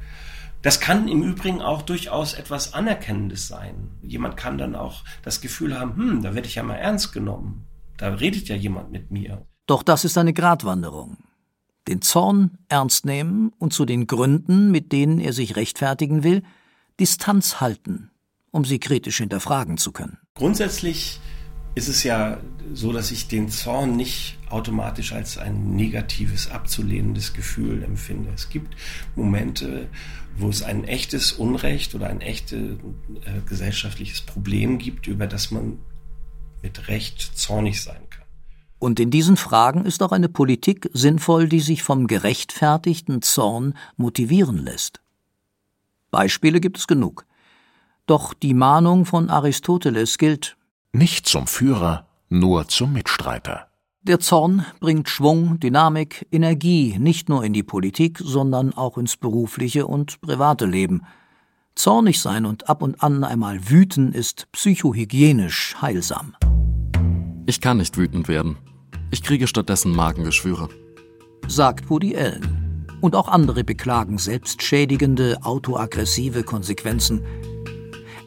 Das 0.62 0.80
kann 0.80 1.08
im 1.08 1.24
Übrigen 1.24 1.62
auch 1.62 1.82
durchaus 1.82 2.34
etwas 2.34 2.74
Anerkennendes 2.74 3.48
sein. 3.48 3.92
Jemand 4.02 4.38
kann 4.38 4.58
dann 4.58 4.76
auch 4.76 5.04
das 5.22 5.42
Gefühl 5.42 5.80
haben, 5.80 5.96
hm, 5.96 6.24
da 6.24 6.36
werde 6.36 6.48
ich 6.48 6.56
ja 6.56 6.64
mal 6.64 6.76
ernst 6.76 7.14
genommen. 7.14 7.66
Da 7.98 8.10
redet 8.10 8.48
ja 8.50 8.56
jemand 8.56 8.92
mit 8.92 9.12
mir. 9.12 9.46
Doch 9.68 9.84
das 9.84 10.04
ist 10.04 10.18
eine 10.18 10.34
Gratwanderung 10.34 11.18
den 11.88 12.02
Zorn 12.02 12.58
ernst 12.70 13.06
nehmen 13.06 13.52
und 13.60 13.74
zu 13.74 13.86
den 13.86 14.08
Gründen, 14.08 14.72
mit 14.72 14.92
denen 14.92 15.20
er 15.20 15.34
sich 15.34 15.56
rechtfertigen 15.56 16.24
will, 16.24 16.44
Distanz 17.00 17.60
halten, 17.60 18.12
um 18.52 18.66
sie 18.66 18.80
kritisch 18.80 19.18
hinterfragen 19.18 19.78
zu 19.78 19.92
können. 19.92 20.18
Grundsätzlich 20.36 21.20
ist 21.76 21.88
es 21.88 22.04
ja 22.04 22.40
so, 22.74 22.94
dass 22.94 23.12
ich 23.12 23.28
den 23.28 23.50
Zorn 23.50 23.96
nicht 23.96 24.38
automatisch 24.50 25.12
als 25.12 25.38
ein 25.38 25.76
negatives, 25.76 26.50
abzulehnendes 26.50 27.34
Gefühl 27.34 27.84
empfinde. 27.84 28.30
Es 28.34 28.50
gibt 28.50 28.76
Momente, 29.16 29.90
wo 30.38 30.50
es 30.50 30.62
ein 30.62 30.84
echtes 30.84 31.32
Unrecht 31.32 31.96
oder 31.96 32.08
ein 32.08 32.22
echtes 32.22 32.60
äh, 33.26 33.42
gesellschaftliches 33.48 34.22
Problem 34.22 34.78
gibt, 34.78 35.08
über 35.08 35.26
das 35.26 35.50
man 35.50 35.80
mit 36.62 36.88
Recht 36.88 37.22
zornig 37.36 37.82
sein 37.82 38.02
kann. 38.10 38.13
Und 38.84 39.00
in 39.00 39.12
diesen 39.12 39.38
Fragen 39.38 39.86
ist 39.86 40.04
auch 40.04 40.12
eine 40.12 40.28
Politik 40.28 40.90
sinnvoll, 40.92 41.48
die 41.48 41.62
sich 41.62 41.84
vom 41.84 42.06
gerechtfertigten 42.06 43.22
Zorn 43.22 43.76
motivieren 43.96 44.58
lässt. 44.58 45.00
Beispiele 46.12 46.60
gibt 46.60 46.78
es 46.78 46.86
genug. 46.86 47.26
Doch 48.08 48.34
die 48.34 48.54
Mahnung 48.54 49.06
von 49.06 49.30
Aristoteles 49.30 50.18
gilt 50.18 50.58
nicht 50.92 51.28
zum 51.28 51.48
Führer, 51.48 52.08
nur 52.28 52.68
zum 52.68 52.92
Mitstreiter. 52.92 53.68
Der 54.02 54.20
Zorn 54.20 54.66
bringt 54.82 55.08
Schwung, 55.08 55.62
Dynamik, 55.62 56.28
Energie 56.30 56.98
nicht 57.00 57.30
nur 57.30 57.46
in 57.46 57.54
die 57.54 57.64
Politik, 57.64 58.20
sondern 58.22 58.74
auch 58.74 58.98
ins 58.98 59.16
berufliche 59.16 59.88
und 59.88 60.20
private 60.20 60.66
Leben. 60.66 61.04
Zornig 61.76 62.20
sein 62.20 62.46
und 62.46 62.68
ab 62.68 62.82
und 62.82 63.02
an 63.02 63.24
einmal 63.24 63.70
wüten 63.70 64.12
ist 64.12 64.52
psychohygienisch 64.52 65.78
heilsam. 65.82 66.36
Ich 67.46 67.62
kann 67.62 67.78
nicht 67.78 67.96
wütend 67.96 68.28
werden. 68.28 68.58
Ich 69.14 69.22
kriege 69.22 69.46
stattdessen 69.46 69.96
Magengeschwüre. 69.96 70.70
Sagt 71.48 71.88
Woody 71.92 72.18
Allen. 72.18 72.88
Und 73.00 73.16
auch 73.16 73.28
andere 73.28 73.64
beklagen 73.64 74.18
selbstschädigende, 74.18 75.38
autoaggressive 75.44 76.42
Konsequenzen. 76.42 77.22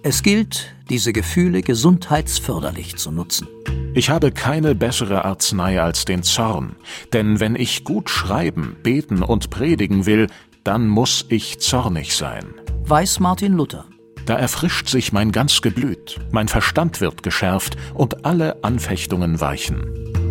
Es 0.04 0.22
gilt, 0.22 0.76
diese 0.88 1.12
Gefühle 1.12 1.62
gesundheitsförderlich 1.62 2.94
zu 2.94 3.10
nutzen. 3.10 3.48
Ich 3.94 4.10
habe 4.10 4.30
keine 4.30 4.76
bessere 4.76 5.24
Arznei 5.24 5.82
als 5.82 6.04
den 6.04 6.22
Zorn, 6.22 6.76
denn 7.12 7.40
wenn 7.40 7.56
ich 7.56 7.82
gut 7.82 8.08
schreiben, 8.08 8.76
beten 8.84 9.24
und 9.24 9.50
predigen 9.50 10.06
will, 10.06 10.28
dann 10.62 10.86
muss 10.86 11.26
ich 11.30 11.58
zornig 11.58 12.14
sein. 12.14 12.54
Weiß 12.84 13.18
Martin 13.18 13.54
Luther. 13.54 13.86
Da 14.24 14.36
erfrischt 14.36 14.88
sich 14.88 15.12
mein 15.12 15.32
ganz 15.32 15.62
Geblüt, 15.62 16.20
mein 16.30 16.46
Verstand 16.46 17.00
wird 17.00 17.24
geschärft 17.24 17.76
und 17.92 18.24
alle 18.24 18.62
Anfechtungen 18.62 19.40
weichen. 19.40 20.25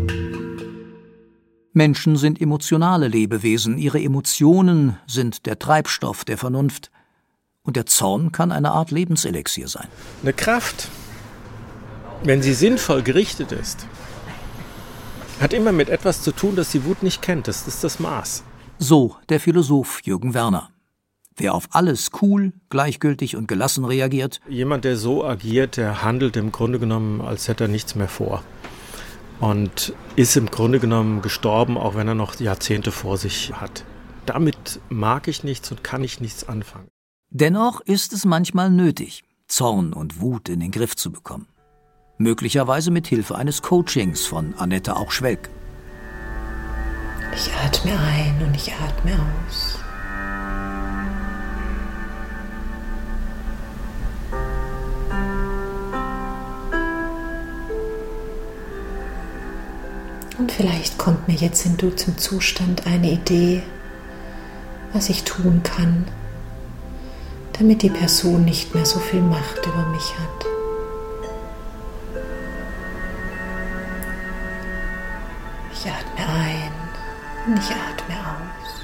Menschen 1.76 2.16
sind 2.16 2.40
emotionale 2.40 3.10
Lebewesen, 3.10 3.78
ihre 3.78 4.02
Emotionen 4.02 4.98
sind 5.08 5.46
der 5.46 5.60
Treibstoff 5.60 6.24
der 6.24 6.38
Vernunft. 6.38 6.90
Und 7.64 7.76
der 7.76 7.86
Zorn 7.86 8.32
kann 8.32 8.54
eine 8.54 8.72
Art 8.72 8.92
Lebenselixier 8.92 9.68
sein. 9.68 9.88
Eine 10.22 10.32
Kraft, 10.32 10.88
wenn 12.24 12.42
sie 12.42 12.54
sinnvoll 12.54 13.04
gerichtet 13.04 13.52
ist, 13.52 13.88
hat 15.42 15.52
immer 15.52 15.74
mit 15.74 15.90
etwas 15.90 16.22
zu 16.22 16.32
tun, 16.32 16.56
das 16.56 16.72
die 16.72 16.86
Wut 16.86 17.04
nicht 17.04 17.22
kennt. 17.22 17.50
Das 17.50 17.68
ist 17.68 17.84
das 17.84 18.00
Maß. 18.00 18.46
So 18.80 19.18
der 19.28 19.42
Philosoph 19.42 20.00
Jürgen 20.06 20.34
Werner. 20.34 20.70
Wer 21.36 21.54
auf 21.54 21.68
alles 21.72 22.12
cool, 22.22 22.54
gleichgültig 22.70 23.36
und 23.36 23.50
gelassen 23.50 23.84
reagiert. 23.84 24.40
Jemand, 24.48 24.86
der 24.86 24.96
so 24.96 25.26
agiert, 25.26 25.76
der 25.76 26.02
handelt 26.04 26.38
im 26.38 26.54
Grunde 26.54 26.80
genommen, 26.80 27.20
als 27.20 27.50
hätte 27.50 27.66
er 27.66 27.68
nichts 27.68 27.96
mehr 27.96 28.08
vor. 28.08 28.46
Und 29.40 29.94
ist 30.16 30.38
im 30.38 30.50
Grunde 30.50 30.80
genommen 30.80 31.22
gestorben, 31.22 31.78
auch 31.78 31.96
wenn 31.96 32.08
er 32.08 32.16
noch 32.16 32.40
Jahrzehnte 32.40 32.92
vor 32.92 33.18
sich 33.18 33.54
hat. 33.54 33.84
Damit 34.26 34.80
mag 34.90 35.28
ich 35.28 35.44
nichts 35.44 35.70
und 35.72 35.84
kann 35.84 36.04
ich 36.04 36.22
nichts 36.22 36.48
anfangen. 36.48 36.88
Dennoch 37.30 37.82
ist 37.82 38.14
es 38.14 38.26
manchmal 38.26 38.70
nötig, 38.70 39.24
Zorn 39.48 39.94
und 39.94 40.22
Wut 40.22 40.50
in 40.50 40.62
den 40.62 40.72
Griff 40.72 40.96
zu 40.96 41.12
bekommen 41.12 41.48
möglicherweise 42.18 42.92
mit 42.92 43.08
Hilfe 43.08 43.36
eines 43.36 43.62
Coachings 43.62 44.26
von 44.26 44.54
Annette 44.56 44.96
Auchschwelk. 44.96 45.50
Ich 47.34 47.52
atme 47.54 48.00
ein 48.00 48.42
und 48.46 48.56
ich 48.56 48.72
atme 48.74 49.14
aus. 49.48 49.80
Und 60.38 60.52
vielleicht 60.52 60.98
kommt 60.98 61.28
mir 61.28 61.36
jetzt 61.36 61.66
in 61.66 61.78
du 61.78 61.92
zum 61.96 62.18
Zustand 62.18 62.86
eine 62.86 63.12
Idee, 63.12 63.64
was 64.92 65.10
ich 65.10 65.24
tun 65.24 65.62
kann, 65.64 66.06
damit 67.54 67.82
die 67.82 67.90
Person 67.90 68.44
nicht 68.44 68.76
mehr 68.76 68.86
so 68.86 69.00
viel 69.00 69.22
Macht 69.22 69.66
über 69.66 69.86
mich 69.88 70.14
hat. 70.20 70.46
Ich 75.72 75.86
atme 75.86 76.34
ein 76.34 76.72
und 77.48 77.58
ich 77.58 77.70
atme 77.70 78.16
aus. 78.20 78.82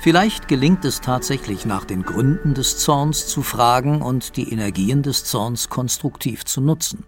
Vielleicht 0.00 0.48
gelingt 0.48 0.84
es 0.84 1.00
tatsächlich 1.00 1.66
nach 1.66 1.84
den 1.84 2.02
Gründen 2.02 2.54
des 2.54 2.78
Zorns 2.78 3.28
zu 3.28 3.42
fragen 3.42 4.02
und 4.02 4.36
die 4.36 4.52
Energien 4.52 5.02
des 5.02 5.24
Zorns 5.24 5.68
konstruktiv 5.68 6.44
zu 6.44 6.60
nutzen. 6.60 7.04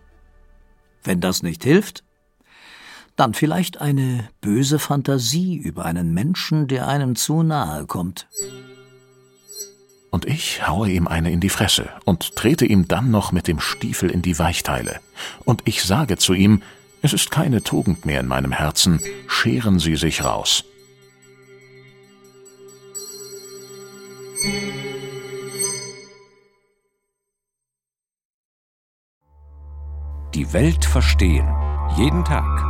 Wenn 1.02 1.20
das 1.20 1.42
nicht 1.42 1.64
hilft, 1.64 2.04
dann 3.16 3.34
vielleicht 3.34 3.80
eine 3.80 4.28
böse 4.40 4.78
Fantasie 4.78 5.56
über 5.56 5.84
einen 5.84 6.14
Menschen, 6.14 6.68
der 6.68 6.88
einem 6.88 7.16
zu 7.16 7.42
nahe 7.42 7.86
kommt. 7.86 8.26
Und 10.10 10.24
ich 10.24 10.66
haue 10.66 10.90
ihm 10.90 11.06
eine 11.06 11.30
in 11.30 11.40
die 11.40 11.48
Fresse 11.48 11.88
und 12.04 12.34
trete 12.34 12.66
ihm 12.66 12.88
dann 12.88 13.10
noch 13.10 13.30
mit 13.30 13.46
dem 13.46 13.60
Stiefel 13.60 14.10
in 14.10 14.22
die 14.22 14.38
Weichteile. 14.38 15.00
Und 15.44 15.62
ich 15.66 15.84
sage 15.84 16.16
zu 16.16 16.34
ihm, 16.34 16.62
es 17.02 17.12
ist 17.12 17.30
keine 17.30 17.62
Tugend 17.62 18.04
mehr 18.04 18.20
in 18.20 18.26
meinem 18.26 18.52
Herzen, 18.52 19.00
scheren 19.28 19.78
Sie 19.78 19.96
sich 19.96 20.24
raus. 20.24 20.64
Die 30.34 30.52
Welt 30.52 30.84
verstehen. 30.84 31.48
Jeden 31.96 32.24
Tag. 32.24 32.69